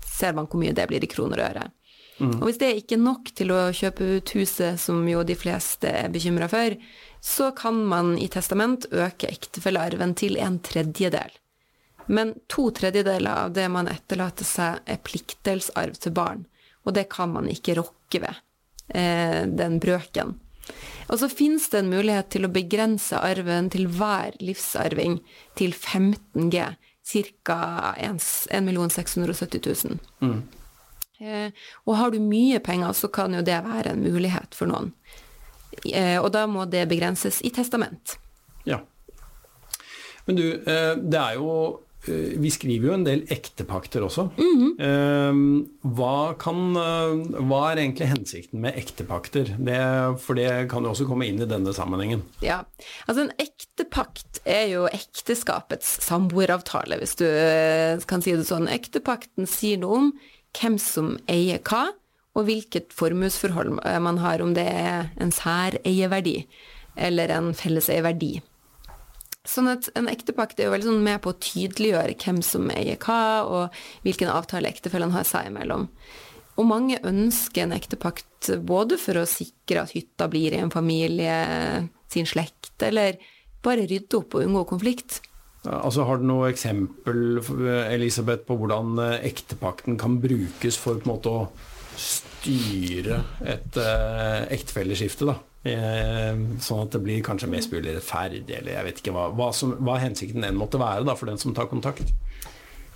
ser 0.04 0.34
man 0.36 0.46
hvor 0.46 0.60
mye 0.60 0.74
det 0.76 0.88
blir 0.90 1.04
i 1.04 1.10
kroner 1.10 1.40
og 1.40 1.48
øre. 1.50 1.68
Mm. 2.20 2.34
Og 2.36 2.48
hvis 2.50 2.58
det 2.60 2.68
er 2.68 2.80
ikke 2.82 3.00
nok 3.00 3.30
til 3.36 3.52
å 3.54 3.60
kjøpe 3.72 4.08
ut 4.16 4.32
huset, 4.36 4.80
som 4.80 5.00
jo 5.08 5.22
de 5.24 5.36
fleste 5.38 5.88
er 5.88 6.12
bekymra 6.12 6.50
for, 6.52 6.76
så 7.24 7.50
kan 7.56 7.80
man 7.88 8.16
i 8.20 8.28
testament 8.32 8.86
øke 8.92 9.30
ektefellearven 9.30 10.14
til 10.20 10.36
en 10.40 10.58
tredjedel. 10.64 11.32
Men 12.10 12.34
to 12.50 12.68
tredjedeler 12.74 13.46
av 13.46 13.56
det 13.56 13.66
man 13.72 13.88
etterlater 13.88 14.44
seg, 14.44 14.80
er 14.84 15.00
pliktdelsarv 15.04 15.96
til 16.00 16.14
barn. 16.16 16.44
Og 16.84 16.96
det 16.96 17.08
kan 17.12 17.32
man 17.32 17.48
ikke 17.48 17.76
rokke 17.78 18.20
ved, 18.24 18.40
eh, 18.92 19.46
den 19.46 19.78
brøken. 19.80 20.38
Og 21.10 21.18
så 21.18 21.28
finnes 21.28 21.66
det 21.72 21.80
en 21.82 21.90
mulighet 21.90 22.30
til 22.30 22.46
å 22.46 22.52
begrense 22.54 23.18
arven 23.18 23.70
til 23.72 23.88
hver 23.90 24.36
livsarving 24.38 25.18
til 25.58 25.74
15 25.74 26.52
G, 26.52 26.62
ca. 27.42 27.60
1 27.98 28.20
670 28.22 29.66
000. 29.66 29.98
Mm. 30.22 30.42
Eh, 31.20 31.50
og 31.84 31.96
har 31.98 32.14
du 32.14 32.20
mye 32.22 32.60
penger, 32.64 32.94
så 32.96 33.10
kan 33.12 33.34
jo 33.34 33.42
det 33.44 33.58
være 33.66 33.92
en 33.92 34.04
mulighet 34.06 34.54
for 34.56 34.70
noen. 34.70 34.94
Eh, 35.84 36.16
og 36.20 36.30
da 36.32 36.46
må 36.46 36.64
det 36.70 36.86
begrenses 36.88 37.42
i 37.42 37.50
testament. 37.54 38.16
Ja. 38.64 38.80
Men 40.24 40.38
du, 40.38 40.46
eh, 40.54 40.94
det 40.94 41.20
er 41.20 41.40
jo 41.40 41.80
vi 42.06 42.50
skriver 42.52 42.88
jo 42.88 42.94
en 42.96 43.04
del 43.04 43.22
ektepakter 43.28 44.04
også. 44.06 44.30
Mm 44.38 44.76
-hmm. 44.78 45.66
hva, 45.82 46.34
kan, 46.38 46.56
eh, 46.76 47.40
hva, 47.44 47.60
er 47.70 47.76
egentlig 47.76 48.08
hensikten 48.08 48.60
med 48.60 48.74
ektepakter? 48.76 49.56
Det, 49.58 50.20
for 50.20 50.34
det 50.34 50.70
kan 50.70 50.82
jo 50.82 50.90
også 50.90 51.06
komme 51.06 51.26
inn 51.26 51.42
i 51.42 51.46
denne 51.46 51.72
sammenhengen. 51.72 52.22
Ja, 52.42 52.64
altså 53.06 53.22
En 53.22 53.32
ektepakt 53.38 54.40
er 54.44 54.66
jo 54.66 54.86
ekteskapets 54.86 56.02
samboeravtale, 56.02 56.98
hvis 56.98 57.16
du 57.16 57.26
kan 58.06 58.22
si 58.22 58.32
det 58.32 58.46
sånn. 58.46 58.68
Ektepakten 58.68 59.46
sier 59.46 59.78
noe 59.78 59.96
om 59.96 60.12
hvem 60.60 60.78
som 60.78 61.18
eier 61.28 61.58
hva, 61.58 61.92
og 62.34 62.44
hvilket 62.46 62.92
formuesforhold 62.92 63.80
man 64.00 64.18
har, 64.18 64.40
om 64.40 64.54
det 64.54 64.66
er 64.66 65.10
en 65.20 65.32
særeieverdi 65.34 66.46
eller 66.96 67.32
en 67.34 67.52
felleseieverdi. 67.54 68.40
Sånn 69.48 69.70
at 69.72 69.88
En 69.96 70.10
ektepakt 70.10 70.58
er 70.60 70.68
jo 70.68 70.74
veldig 70.74 70.90
sånn 70.90 71.04
med 71.04 71.22
på 71.24 71.32
å 71.32 71.38
tydeliggjøre 71.40 72.16
hvem 72.20 72.40
som 72.44 72.68
eier 72.74 72.98
hva, 73.00 73.20
og 73.48 73.78
hvilken 74.04 74.32
avtale 74.32 74.68
ektefellene 74.68 75.16
har 75.16 75.24
seg 75.28 75.48
imellom. 75.48 75.88
Og 76.60 76.68
mange 76.68 76.98
ønsker 77.08 77.64
en 77.64 77.72
ektepakt 77.72 78.50
både 78.68 78.98
for 79.00 79.20
å 79.20 79.28
sikre 79.28 79.84
at 79.84 79.94
hytta 79.96 80.28
blir 80.28 80.52
i 80.52 80.60
en 80.60 80.72
familie, 80.72 81.38
sin 82.12 82.28
slekt, 82.28 82.74
eller 82.84 83.16
bare 83.64 83.86
rydde 83.88 84.18
opp 84.20 84.36
og 84.36 84.44
unngå 84.44 84.66
konflikt. 84.68 85.20
Altså, 85.64 86.06
har 86.08 86.20
du 86.20 86.24
noe 86.28 86.48
eksempel 86.48 87.40
Elisabeth, 87.92 88.46
på 88.48 88.56
hvordan 88.60 88.96
eh, 89.04 89.26
ektepakten 89.28 89.98
kan 90.00 90.16
brukes 90.20 90.78
for 90.80 91.00
på 91.00 91.04
en 91.04 91.12
måte 91.12 91.32
å 91.32 91.42
styre 92.00 93.18
et 93.44 93.76
uh, 93.76 94.46
ektefelleskifte? 94.48 95.28
da? 95.28 95.36
Eh, 95.60 96.38
sånn 96.64 96.86
at 96.86 96.94
det 96.94 97.02
blir 97.04 97.24
kanskje 97.24 97.50
mest 97.52 97.72
mulig 97.72 97.92
rettferdig, 97.92 98.46
eller 98.56 98.78
jeg 98.78 98.86
vet 98.86 99.00
ikke 99.02 99.12
hva, 99.12 99.26
hva, 99.36 99.50
som, 99.52 99.74
hva 99.84 99.98
hensikten 100.00 100.46
enn 100.46 100.56
måtte 100.56 100.80
være 100.80 101.04
da, 101.04 101.16
for 101.18 101.28
den 101.28 101.40
som 101.40 101.52
tar 101.56 101.68
kontakt. 101.68 102.14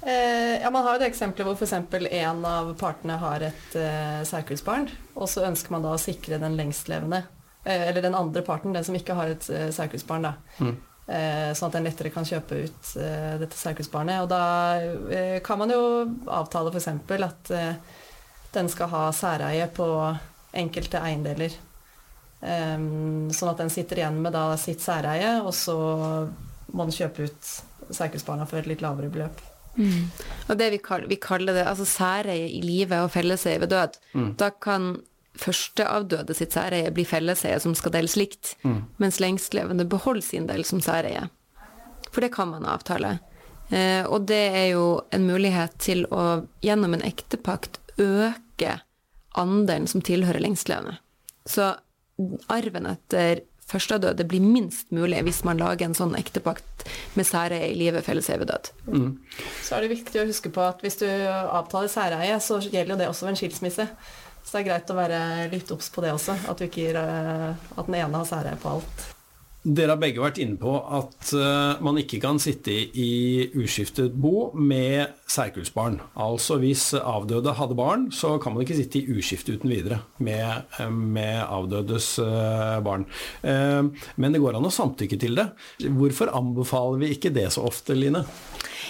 Eh, 0.04 0.61
ja, 0.62 0.71
Man 0.71 0.85
har 0.85 0.97
jo 0.97 1.02
det 1.04 1.11
eksempelet 1.12 1.49
hvor 1.49 1.56
f.eks. 1.56 1.73
en 2.09 2.42
av 2.49 2.73
partene 2.80 3.18
har 3.21 3.44
et 3.44 3.76
eh, 3.76 4.21
særkullsbarn, 4.28 4.88
og 5.16 5.28
så 5.33 5.47
ønsker 5.49 5.73
man 5.73 5.85
da 5.85 5.92
å 5.92 6.00
sikre 6.00 6.40
den 6.40 6.56
lengstlevende, 6.56 7.23
eh, 7.64 7.87
eller 7.90 8.04
den 8.04 8.16
andre 8.16 8.44
parten, 8.44 8.73
den 8.76 8.85
som 8.85 8.97
ikke 8.97 9.16
har 9.16 9.33
et 9.33 9.49
eh, 9.52 9.68
særkullsbarn, 9.73 10.28
da. 10.28 10.35
Mm. 10.64 10.75
Eh, 11.04 11.50
sånn 11.52 11.68
at 11.68 11.76
den 11.76 11.85
lettere 11.85 12.12
kan 12.12 12.25
kjøpe 12.25 12.62
ut 12.64 12.90
eh, 12.97 13.35
dette 13.40 13.61
særkullsbarnet. 13.61 14.25
Og 14.25 14.33
da 14.33 15.40
kan 15.44 15.61
man 15.61 15.73
jo 15.73 15.83
avtale 16.33 16.73
f.eks. 16.73 16.88
at 17.28 17.52
den 18.56 18.73
skal 18.73 18.88
ha 18.88 19.04
særeie 19.12 19.68
på 19.73 19.88
enkelte 20.56 21.00
eiendeler. 21.04 21.56
Um, 22.44 23.30
sånn 23.32 23.54
at 23.54 23.62
den 23.62 23.72
sitter 23.72 24.02
igjen 24.02 24.18
med 24.20 24.34
da 24.36 24.50
sitt 24.60 24.82
særeie, 24.84 25.38
og 25.40 25.54
så 25.56 25.76
må 26.74 26.84
den 26.84 26.92
kjøpe 26.92 27.30
ut 27.30 27.50
særkullsbarna 27.94 28.44
for 28.48 28.60
et 28.60 28.68
litt 28.68 28.84
lavere 28.84 29.08
beløp. 29.12 29.40
Mm. 29.76 30.10
Og 30.52 30.58
det 30.58 30.68
vi 30.74 30.80
kaller, 30.84 31.08
vi 31.10 31.18
kaller, 31.20 31.56
det 31.56 31.64
altså 31.66 31.86
særeie 31.88 32.46
i 32.52 32.60
livet 32.62 33.00
og 33.00 33.12
felleseie 33.14 33.62
ved 33.62 33.72
død. 33.72 33.98
Mm. 34.12 34.30
Da 34.40 34.50
kan 34.52 34.92
førsteavdøde 35.40 36.36
sitt 36.36 36.54
særeie 36.54 36.92
bli 36.94 37.06
felleseie 37.08 37.56
som 37.62 37.74
skal 37.78 37.94
deles 37.96 38.14
likt, 38.18 38.54
mm. 38.62 38.80
mens 39.02 39.18
lengstlevende 39.22 39.86
beholder 39.90 40.26
sin 40.26 40.48
del 40.50 40.66
som 40.68 40.82
særeie. 40.84 41.26
For 42.12 42.22
det 42.22 42.34
kan 42.36 42.52
man 42.52 42.68
avtale. 42.70 43.16
Eh, 43.70 44.04
og 44.04 44.28
det 44.28 44.44
er 44.54 44.66
jo 44.74 44.84
en 45.14 45.26
mulighet 45.26 45.74
til 45.82 46.04
å 46.12 46.44
gjennom 46.62 46.94
en 46.94 47.06
ektepakt 47.06 47.80
øke 47.98 48.78
andelen 49.34 49.88
som 49.90 50.04
tilhører 50.04 50.44
lengstlevende. 50.44 51.00
Så 51.48 51.74
arven 52.52 52.88
etter 52.92 53.42
førsteavdøde 53.71 54.26
blir 54.28 54.44
minst 54.44 54.90
mulig 54.94 55.23
hvis 55.25 55.40
man 55.47 55.61
lager 55.61 55.88
en 55.88 55.97
sånn 55.97 56.12
ektepakt 56.18 56.85
med 57.16 57.26
særeie 57.26 57.71
i 57.71 57.78
livet, 57.78 58.04
felles 58.04 58.28
evig 58.33 58.49
død. 58.50 58.71
Mm. 58.90 59.09
Så 59.64 59.76
er 59.76 59.85
det 59.85 59.94
viktig 59.94 60.21
å 60.21 60.28
huske 60.28 60.52
på 60.52 60.64
at 60.66 60.85
hvis 60.85 61.00
du 61.00 61.09
avtaler 61.09 61.90
særeie, 61.92 62.37
så 62.44 62.61
gjelder 62.61 62.94
jo 62.94 63.00
det 63.00 63.09
også 63.11 63.26
ved 63.26 63.35
en 63.35 63.40
skilsmisse. 63.40 63.88
Så 64.44 64.52
det 64.52 64.61
er 64.61 64.68
greit 64.68 64.92
å 64.92 64.99
være 64.99 65.21
litt 65.54 65.71
obs 65.73 65.88
på 65.92 66.04
det 66.04 66.12
også, 66.12 66.37
at, 66.52 66.64
gir, 66.68 66.99
eh, 67.00 67.50
at 67.56 67.87
den 67.88 67.97
ene 67.97 68.21
har 68.21 68.28
særeie 68.28 68.61
på 68.61 68.76
alt. 68.76 69.06
Dere 69.64 69.94
har 69.94 70.00
begge 70.00 70.21
vært 70.21 70.38
inne 70.44 70.59
på 70.61 70.75
at 70.76 71.30
uh, 71.33 71.80
man 71.85 71.97
ikke 71.97 72.18
kan 72.21 72.37
sitte 72.42 72.73
i 73.00 73.47
uskiftet 73.56 74.12
bo 74.12 74.50
med 74.61 75.14
særkullsbarn. 75.33 75.97
Altså 76.21 76.59
hvis 76.61 76.90
avdøde 76.99 77.54
hadde 77.56 77.78
barn, 77.78 78.11
så 78.12 78.35
kan 78.42 78.52
man 78.52 78.66
ikke 78.66 78.76
sitte 78.76 79.00
i 79.00 79.16
uskifte 79.16 79.56
uten 79.56 79.73
videre 79.73 80.02
med, 80.21 80.68
uh, 80.76 80.90
med 80.92 81.40
avdødes 81.47 82.11
uh, 82.21 82.76
barn. 82.85 83.09
men 83.44 84.35
det 84.35 84.40
går 84.42 84.59
an 84.59 84.68
å 84.68 84.73
samtykke 84.73 85.16
til 85.21 85.38
det. 85.38 85.47
Hvorfor 85.97 86.33
anbefaler 86.37 87.00
vi 87.00 87.14
ikke 87.16 87.33
det 87.33 87.49
så 87.54 87.64
ofte, 87.64 87.97
Line? 87.97 88.21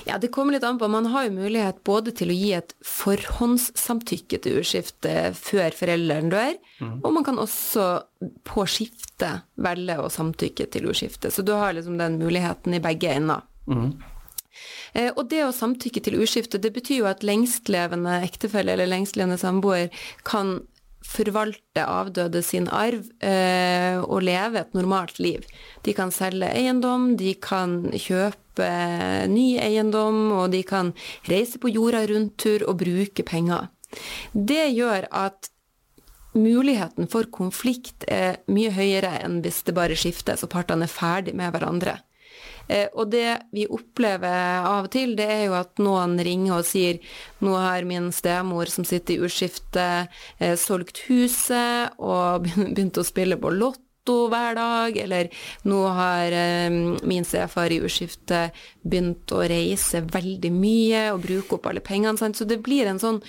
Ja, 0.06 0.18
Det 0.18 0.30
kommer 0.34 0.56
litt 0.56 0.64
an 0.64 0.78
på. 0.78 0.88
Man 0.88 1.06
har 1.12 1.26
jo 1.26 1.36
mulighet 1.36 1.82
både 1.84 2.14
til 2.16 2.32
å 2.32 2.36
gi 2.36 2.52
et 2.56 2.74
forhåndssamtykke 2.84 4.40
til 4.44 4.60
urskifte 4.60 5.32
før 5.38 5.76
forelderen 5.76 6.32
dør, 6.32 6.56
mm. 6.80 6.96
og 7.02 7.14
man 7.18 7.26
kan 7.26 7.40
også 7.42 7.86
på 8.46 8.66
skifte 8.70 9.30
velge 9.60 9.98
å 10.00 10.10
samtykke 10.12 10.66
til 10.72 10.90
urskifte. 10.90 11.30
Så 11.30 11.44
du 11.46 11.54
har 11.56 11.76
liksom 11.76 11.98
den 12.00 12.18
muligheten 12.22 12.76
i 12.76 12.82
begge 12.84 13.14
ender. 13.14 13.46
Mm. 13.70 13.94
Eh, 14.94 15.10
og 15.10 15.26
det 15.30 15.42
å 15.46 15.54
samtykke 15.54 16.02
til 16.04 16.20
urskifte, 16.20 16.60
det 16.62 16.72
betyr 16.74 17.02
jo 17.02 17.10
at 17.10 17.24
lengstlevende 17.26 18.20
ektefelle 18.26 18.76
eller 18.76 18.90
lengstlevende 18.90 19.40
samboer 19.40 19.90
kan 20.26 20.60
forvalte 21.04 21.84
avdøde 21.84 22.42
sin 22.42 22.66
arv 22.72 23.04
eh, 23.22 24.00
og 24.02 24.24
leve 24.26 24.62
et 24.64 24.74
normalt 24.74 25.20
liv. 25.22 25.44
De 25.86 25.94
kan 25.96 26.12
selge 26.14 26.48
eiendom, 26.50 27.12
de 27.20 27.34
kan 27.38 27.80
kjøpe 27.92 28.70
ny 29.30 29.54
eiendom, 29.62 30.26
og 30.32 30.52
de 30.54 30.62
kan 30.66 30.94
reise 31.30 31.60
på 31.60 31.72
jorda 31.74 32.04
rundt-tur 32.10 32.66
og 32.68 32.78
bruke 32.82 33.26
penger. 33.26 33.68
Det 34.32 34.70
gjør 34.74 35.08
at 35.14 35.50
muligheten 36.34 37.06
for 37.10 37.28
konflikt 37.30 38.06
er 38.10 38.40
mye 38.50 38.72
høyere 38.74 39.12
enn 39.22 39.38
hvis 39.44 39.62
det 39.68 39.76
bare 39.76 39.98
skiftes 39.98 40.42
og 40.42 40.50
partene 40.50 40.88
er 40.88 40.90
ferdig 40.90 41.36
med 41.38 41.54
hverandre. 41.54 42.00
Eh, 42.68 42.88
og 42.92 43.10
det 43.12 43.28
vi 43.54 43.66
opplever 43.68 44.64
av 44.64 44.88
og 44.88 44.92
til, 44.94 45.14
det 45.18 45.28
er 45.28 45.42
jo 45.48 45.56
at 45.58 45.80
noen 45.82 46.16
ringer 46.24 46.58
og 46.58 46.68
sier 46.68 47.00
nå 47.44 47.56
har 47.60 47.86
min 47.88 48.10
stemor 48.14 48.70
som 48.72 48.86
sitter 48.88 49.16
i 49.16 49.28
uskifte, 49.28 49.88
eh, 50.38 50.54
solgt 50.60 51.04
huset 51.08 51.98
og 51.98 52.48
begynt 52.74 53.00
å 53.00 53.06
spille 53.06 53.40
på 53.40 53.52
lott 53.54 53.80
hver 54.04 54.52
dag, 54.52 54.96
eller 55.00 55.30
nå 55.64 55.78
har 55.96 56.34
eh, 56.36 56.70
min 57.08 57.24
stefar 57.24 57.72
i 57.72 57.80
urskiftet 57.80 58.52
begynt 58.82 59.32
å 59.32 59.40
reise 59.48 60.02
veldig 60.04 60.50
mye 60.52 61.06
og 61.14 61.22
bruke 61.24 61.56
opp 61.56 61.70
alle 61.70 61.80
pengene. 61.80 62.18
Sant? 62.20 62.36
Så 62.36 62.44
det 62.44 62.60
blir 62.60 62.86
en 62.90 63.00
sånn 63.00 63.22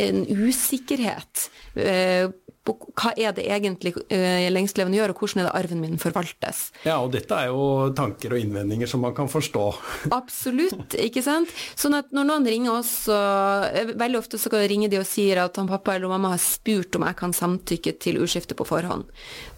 en 0.00 0.24
usikkerhet 0.24 1.50
eh, 1.76 2.32
hva 2.64 3.12
er 3.20 3.34
det 3.36 3.44
egentlig 3.44 3.92
uh, 3.98 4.46
lengstlevende 4.52 4.96
gjør, 4.96 5.12
og 5.12 5.20
hvordan 5.20 5.42
er 5.42 5.48
det 5.48 5.54
arven 5.58 5.82
min 5.82 5.98
forvaltes. 6.00 6.62
Ja, 6.86 6.96
og 7.02 7.12
dette 7.12 7.36
er 7.36 7.50
jo 7.52 7.90
tanker 7.96 8.32
og 8.32 8.40
innvendinger 8.40 8.88
som 8.88 9.04
man 9.04 9.12
kan 9.16 9.28
forstå. 9.28 9.64
Absolutt, 10.20 10.96
ikke 10.96 11.24
sant. 11.24 11.52
Sånn 11.76 11.98
at 11.98 12.14
når 12.16 12.28
noen 12.30 12.48
ringer 12.48 12.78
oss, 12.78 12.92
så 13.10 13.18
eh, 13.68 13.92
veldig 13.92 14.22
ofte 14.22 14.40
så 14.40 14.52
ringer 14.54 14.92
de 14.92 15.02
og 15.02 15.08
sier 15.08 15.42
at 15.44 15.60
han 15.60 15.68
pappa 15.68 15.98
eller 15.98 16.12
mamma 16.12 16.32
har 16.34 16.42
spurt 16.42 16.96
om 16.96 17.04
jeg 17.04 17.20
kan 17.20 17.36
samtykke 17.36 17.96
til 18.00 18.22
urskifte 18.24 18.56
på 18.56 18.66
forhånd. 18.68 19.10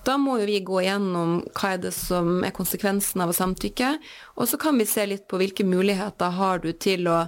Da 0.07 0.19
må 0.19 0.41
jo 0.41 0.51
vi 0.51 0.59
gå 0.67 0.83
gjennom 0.83 1.41
hva 1.55 1.75
er 1.77 1.83
det 1.87 1.95
som 1.95 2.43
er 2.47 2.55
konsekvensen 2.57 3.23
av 3.23 3.31
å 3.31 3.39
samtykke, 3.39 3.97
og 4.35 4.51
så 4.51 4.59
kan 4.61 4.79
vi 4.79 4.89
se 4.89 5.07
litt 5.07 5.29
på 5.31 5.39
hvilke 5.41 5.67
muligheter 5.67 6.35
har 6.41 6.63
du 6.65 6.73
til 6.75 7.07
å 7.11 7.27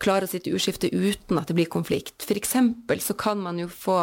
klare 0.00 0.26
å 0.26 0.30
sitte 0.30 0.52
uskifte 0.56 0.88
uten 0.92 1.38
at 1.38 1.50
det 1.50 1.56
blir 1.58 1.68
konflikt. 1.70 2.24
F.eks. 2.24 2.56
så 3.04 3.16
kan 3.20 3.40
man 3.42 3.60
jo 3.60 3.68
få 3.68 3.98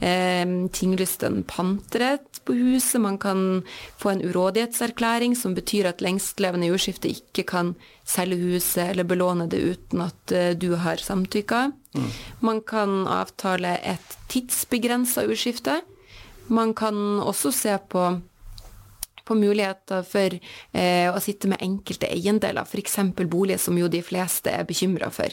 eh, 0.00 0.46
tinglysten 0.72 1.42
på 1.48 2.54
huset. 2.54 3.00
Man 3.02 3.18
kan 3.18 3.62
få 3.98 4.14
en 4.14 4.22
urådighetserklæring 4.22 5.36
som 5.38 5.56
betyr 5.58 5.90
at 5.90 6.02
lengstlevende 6.04 6.68
i 6.68 6.74
uskifte 6.74 7.10
ikke 7.10 7.46
kan 7.48 7.74
selge 8.08 8.38
huset 8.40 8.90
eller 8.90 9.06
belåne 9.08 9.48
det 9.50 9.62
uten 9.62 10.06
at 10.06 10.34
eh, 10.34 10.52
du 10.54 10.74
har 10.78 11.02
samtykka. 11.02 11.70
Mm. 11.94 12.10
Man 12.40 12.62
kan 12.66 13.02
avtale 13.10 13.76
et 13.82 14.18
tidsbegrensa 14.32 15.26
uskifte. 15.26 15.80
Man 16.52 16.74
kan 16.74 16.94
også 17.22 17.52
se 17.54 17.74
på 17.90 18.08
på 19.24 19.36
muligheter 19.38 20.04
for 20.06 20.34
eh, 20.36 21.08
å 21.08 21.20
sitte 21.22 21.50
med 21.50 21.62
enkelte 21.64 22.10
eiendeler, 22.10 22.66
f.eks. 22.66 22.98
boliger 23.22 23.60
som 23.60 23.78
jo 23.78 23.90
de 23.92 24.02
fleste 24.04 24.52
er 24.52 24.68
bekymra 24.68 25.10
for. 25.14 25.32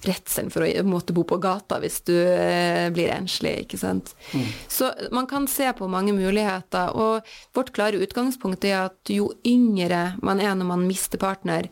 Redselen 0.00 0.48
for 0.52 0.64
å 0.64 0.84
måtte 0.88 1.12
bo 1.12 1.26
på 1.28 1.36
gata 1.42 1.76
hvis 1.82 1.98
du 2.08 2.14
eh, 2.16 2.88
blir 2.94 3.12
enslig, 3.12 3.66
ikke 3.66 3.80
sant. 3.80 4.14
Mm. 4.32 4.46
Så 4.68 4.92
man 5.12 5.28
kan 5.28 5.48
se 5.50 5.68
på 5.76 5.88
mange 5.92 6.14
muligheter, 6.16 6.94
og 6.96 7.26
vårt 7.56 7.74
klare 7.76 8.00
utgangspunkt 8.00 8.64
er 8.68 8.86
at 8.86 9.12
jo 9.12 9.30
yngre 9.46 10.14
man 10.24 10.40
er 10.40 10.56
når 10.56 10.72
man 10.72 10.86
mister 10.88 11.20
partner, 11.20 11.68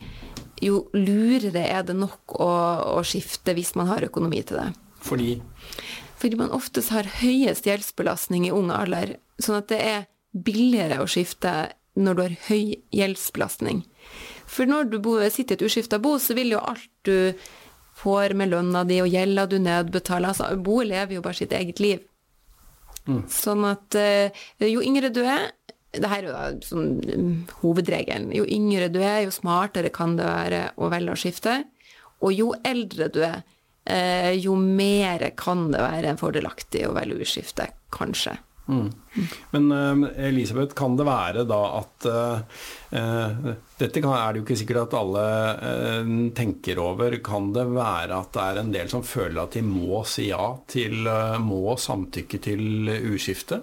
jo 0.60 0.88
lurere 0.92 1.62
er 1.70 1.86
det 1.86 1.96
nok 1.96 2.34
å, 2.36 2.50
å 2.98 3.00
skifte 3.06 3.54
hvis 3.56 3.74
man 3.78 3.88
har 3.90 4.04
økonomi 4.08 4.42
til 4.46 4.60
det. 4.60 4.68
Fordi? 5.08 5.38
Fordi 6.18 6.38
man 6.40 6.54
oftest 6.54 6.92
har 6.94 7.08
høyest 7.20 7.68
gjeldsbelastning 7.68 8.48
i 8.48 8.54
ung 8.54 8.72
alder. 8.74 9.16
Sånn 9.38 9.60
at 9.60 9.68
det 9.70 9.78
er 9.86 10.06
billigere 10.44 11.00
å 11.02 11.08
skifte 11.10 11.54
når 11.98 12.14
du 12.14 12.22
har 12.22 12.36
høy 12.48 12.76
gjeldsbelastning. 12.94 13.82
For 14.48 14.68
når 14.70 14.92
du 14.92 15.00
sitter 15.30 15.56
i 15.56 15.58
et 15.58 15.66
uskifta 15.66 15.98
bo, 16.02 16.16
så 16.22 16.36
vil 16.38 16.54
jo 16.54 16.62
alt 16.62 16.88
du 17.06 17.34
får 17.98 18.36
med 18.38 18.52
lønna 18.52 18.84
di 18.86 19.00
og 19.02 19.10
gjelda 19.10 19.48
du 19.50 19.58
nedbetaler 19.62 20.30
altså 20.30 20.52
Boet 20.62 20.90
lever 20.92 21.18
jo 21.18 21.24
bare 21.24 21.40
sitt 21.40 21.54
eget 21.56 21.82
liv. 21.82 22.04
Mm. 23.08 23.24
Sånn 23.32 23.64
at 23.66 23.96
uh, 23.98 24.44
jo 24.62 24.84
yngre 24.84 25.10
du 25.14 25.22
er 25.24 25.50
det 25.96 26.08
her 26.10 26.26
er 26.28 26.50
jo 26.52 26.66
sånn 26.68 27.46
hovedregelen. 27.62 28.28
Jo 28.36 28.44
yngre 28.44 28.90
du 28.92 28.98
er, 29.00 29.22
jo 29.24 29.32
smartere 29.32 29.88
kan 29.94 30.18
det 30.18 30.26
være 30.28 30.64
å 30.76 30.90
velge 30.92 31.14
å 31.14 31.18
skifte. 31.18 31.54
Og 32.20 32.34
jo 32.36 32.50
eldre 32.66 33.08
du 33.14 33.22
er, 33.24 33.40
uh, 33.88 34.32
jo 34.36 34.54
mer 34.60 35.24
kan 35.40 35.70
det 35.72 35.80
være 35.82 36.12
fordelaktig 36.20 36.84
å 36.86 36.92
velge 36.96 37.24
å 37.24 37.30
skifte, 37.32 37.70
kanskje. 37.94 38.36
Mm. 38.68 38.92
Men 39.50 39.72
uh, 39.72 40.08
Elisabeth, 40.16 40.74
kan 40.74 40.96
det 40.96 41.06
være 41.08 41.44
da 41.48 41.60
at 41.78 42.06
uh, 42.08 43.46
Dette 43.78 44.02
kan, 44.02 44.12
er 44.12 44.34
det 44.34 44.42
jo 44.42 44.44
ikke 44.44 44.58
sikkert 44.60 44.82
at 44.82 44.96
alle 44.98 45.24
uh, 45.56 46.10
tenker 46.36 46.80
over. 46.82 47.16
Kan 47.24 47.50
det 47.56 47.64
være 47.72 48.18
at 48.18 48.30
det 48.34 48.44
er 48.44 48.60
en 48.60 48.74
del 48.74 48.92
som 48.92 49.04
føler 49.06 49.40
at 49.42 49.56
de 49.56 49.64
må 49.64 50.02
si 50.08 50.28
ja 50.28 50.52
til 50.68 51.08
Må 51.40 51.78
samtykke 51.80 52.40
til 52.44 52.92
uskifte? 53.08 53.62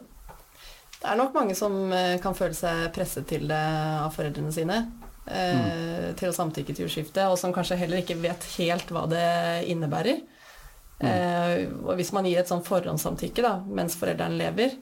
Det 0.96 1.12
er 1.12 1.20
nok 1.20 1.36
mange 1.38 1.54
som 1.54 1.92
kan 2.22 2.34
føle 2.34 2.56
seg 2.58 2.88
presset 2.96 3.28
til 3.30 3.44
det 3.52 3.66
av 4.02 4.10
foreldrene 4.16 4.54
sine. 4.54 4.80
Mm. 5.26 6.16
Til 6.18 6.32
å 6.32 6.34
samtykke 6.34 6.74
til 6.74 6.88
uskifte, 6.90 7.28
og 7.30 7.38
som 7.38 7.54
kanskje 7.54 7.78
heller 7.78 8.02
ikke 8.02 8.18
vet 8.24 8.48
helt 8.56 8.90
hva 8.94 9.06
det 9.10 9.28
innebærer. 9.70 10.24
Mm. 10.96 11.82
og 11.84 11.98
hvis 12.00 12.14
man 12.16 12.24
gir 12.24 12.40
et 12.40 12.48
sånn 12.48 12.64
forhåndssamtykke 12.64 13.44
da, 13.44 13.58
mens 13.68 13.98
foreldrene 14.00 14.40
lever, 14.40 14.78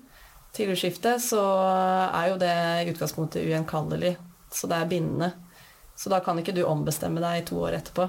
til 0.53 0.73
uskifte, 0.73 1.15
så 1.21 1.41
er 2.13 2.29
jo 2.29 2.39
det 2.41 2.53
i 2.83 2.91
utgangspunktet 2.91 3.45
ugjenkallelig. 3.45 4.15
Så 4.53 4.69
det 4.69 4.77
er 4.77 4.91
bindende. 4.91 5.31
Så 5.97 6.09
da 6.13 6.19
kan 6.21 6.37
ikke 6.39 6.53
du 6.53 6.63
ombestemme 6.65 7.21
deg 7.23 7.47
to 7.49 7.57
år 7.65 7.79
etterpå. 7.79 8.05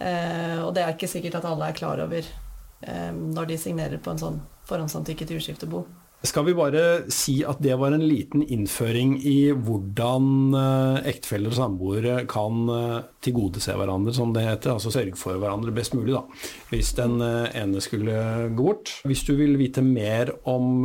Eh, 0.00 0.58
og 0.64 0.72
det 0.76 0.84
er 0.84 0.94
ikke 0.94 1.10
sikkert 1.10 1.36
at 1.40 1.48
alle 1.48 1.68
er 1.68 1.76
klar 1.76 2.00
over 2.00 2.24
eh, 2.24 3.10
når 3.12 3.50
de 3.50 3.58
signerer 3.60 4.00
på 4.00 4.14
en 4.14 4.22
sånn 4.22 4.38
forhåndssamtykke 4.68 5.28
til 5.28 5.40
uskiftebo. 5.40 5.84
Skal 6.20 6.44
vi 6.44 6.52
bare 6.52 6.82
si 7.08 7.38
at 7.48 7.62
det 7.64 7.78
var 7.80 7.94
en 7.96 8.02
liten 8.04 8.42
innføring 8.44 9.14
i 9.24 9.54
hvordan 9.56 10.52
eh, 10.52 11.06
ektefeller 11.14 11.48
og 11.48 11.56
samboere 11.56 12.16
kan 12.28 12.68
eh, 12.74 12.98
tilgodese 13.24 13.72
hverandre, 13.72 14.12
som 14.12 14.34
det 14.36 14.44
heter. 14.44 14.74
Altså 14.74 14.92
sørge 14.92 15.16
for 15.16 15.40
hverandre 15.40 15.72
best 15.72 15.96
mulig, 15.96 16.12
da. 16.18 16.20
Hvis 16.68 16.92
den 16.98 17.24
eh, 17.24 17.48
ene 17.62 17.80
skulle 17.80 18.18
gå 18.52 18.68
bort. 18.68 18.92
Hvis 19.08 19.24
du 19.24 19.32
vil 19.40 19.56
vite 19.56 19.80
mer 19.80 20.34
om 20.44 20.84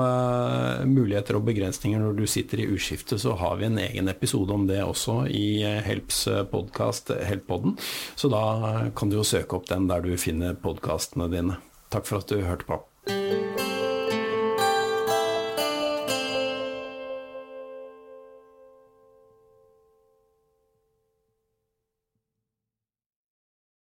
muligheter 0.87 1.35
og 1.35 1.45
begrensninger 1.49 1.99
når 1.99 2.15
du 2.15 2.23
sitter 2.29 2.63
i 2.63 2.69
uskifte, 2.71 3.19
så 3.19 3.35
har 3.35 3.59
vi 3.59 3.67
en 3.67 3.79
egen 3.83 4.07
episode 4.11 4.55
om 4.55 4.63
det 4.69 4.79
også 4.85 5.25
i 5.27 5.59
Helps 5.83 6.25
podkast, 6.51 7.11
Helppodden. 7.27 7.75
Så 8.15 8.31
da 8.31 8.87
kan 8.95 9.11
du 9.11 9.19
jo 9.19 9.27
søke 9.27 9.59
opp 9.59 9.67
den 9.67 9.91
der 9.91 10.05
du 10.05 10.15
finner 10.15 10.55
podkastene 10.55 11.27
dine. 11.33 11.59
Takk 11.91 12.07
for 12.07 12.23
at 12.23 12.31
du 12.31 12.39
hørte 12.39 12.71
på. 12.71 12.85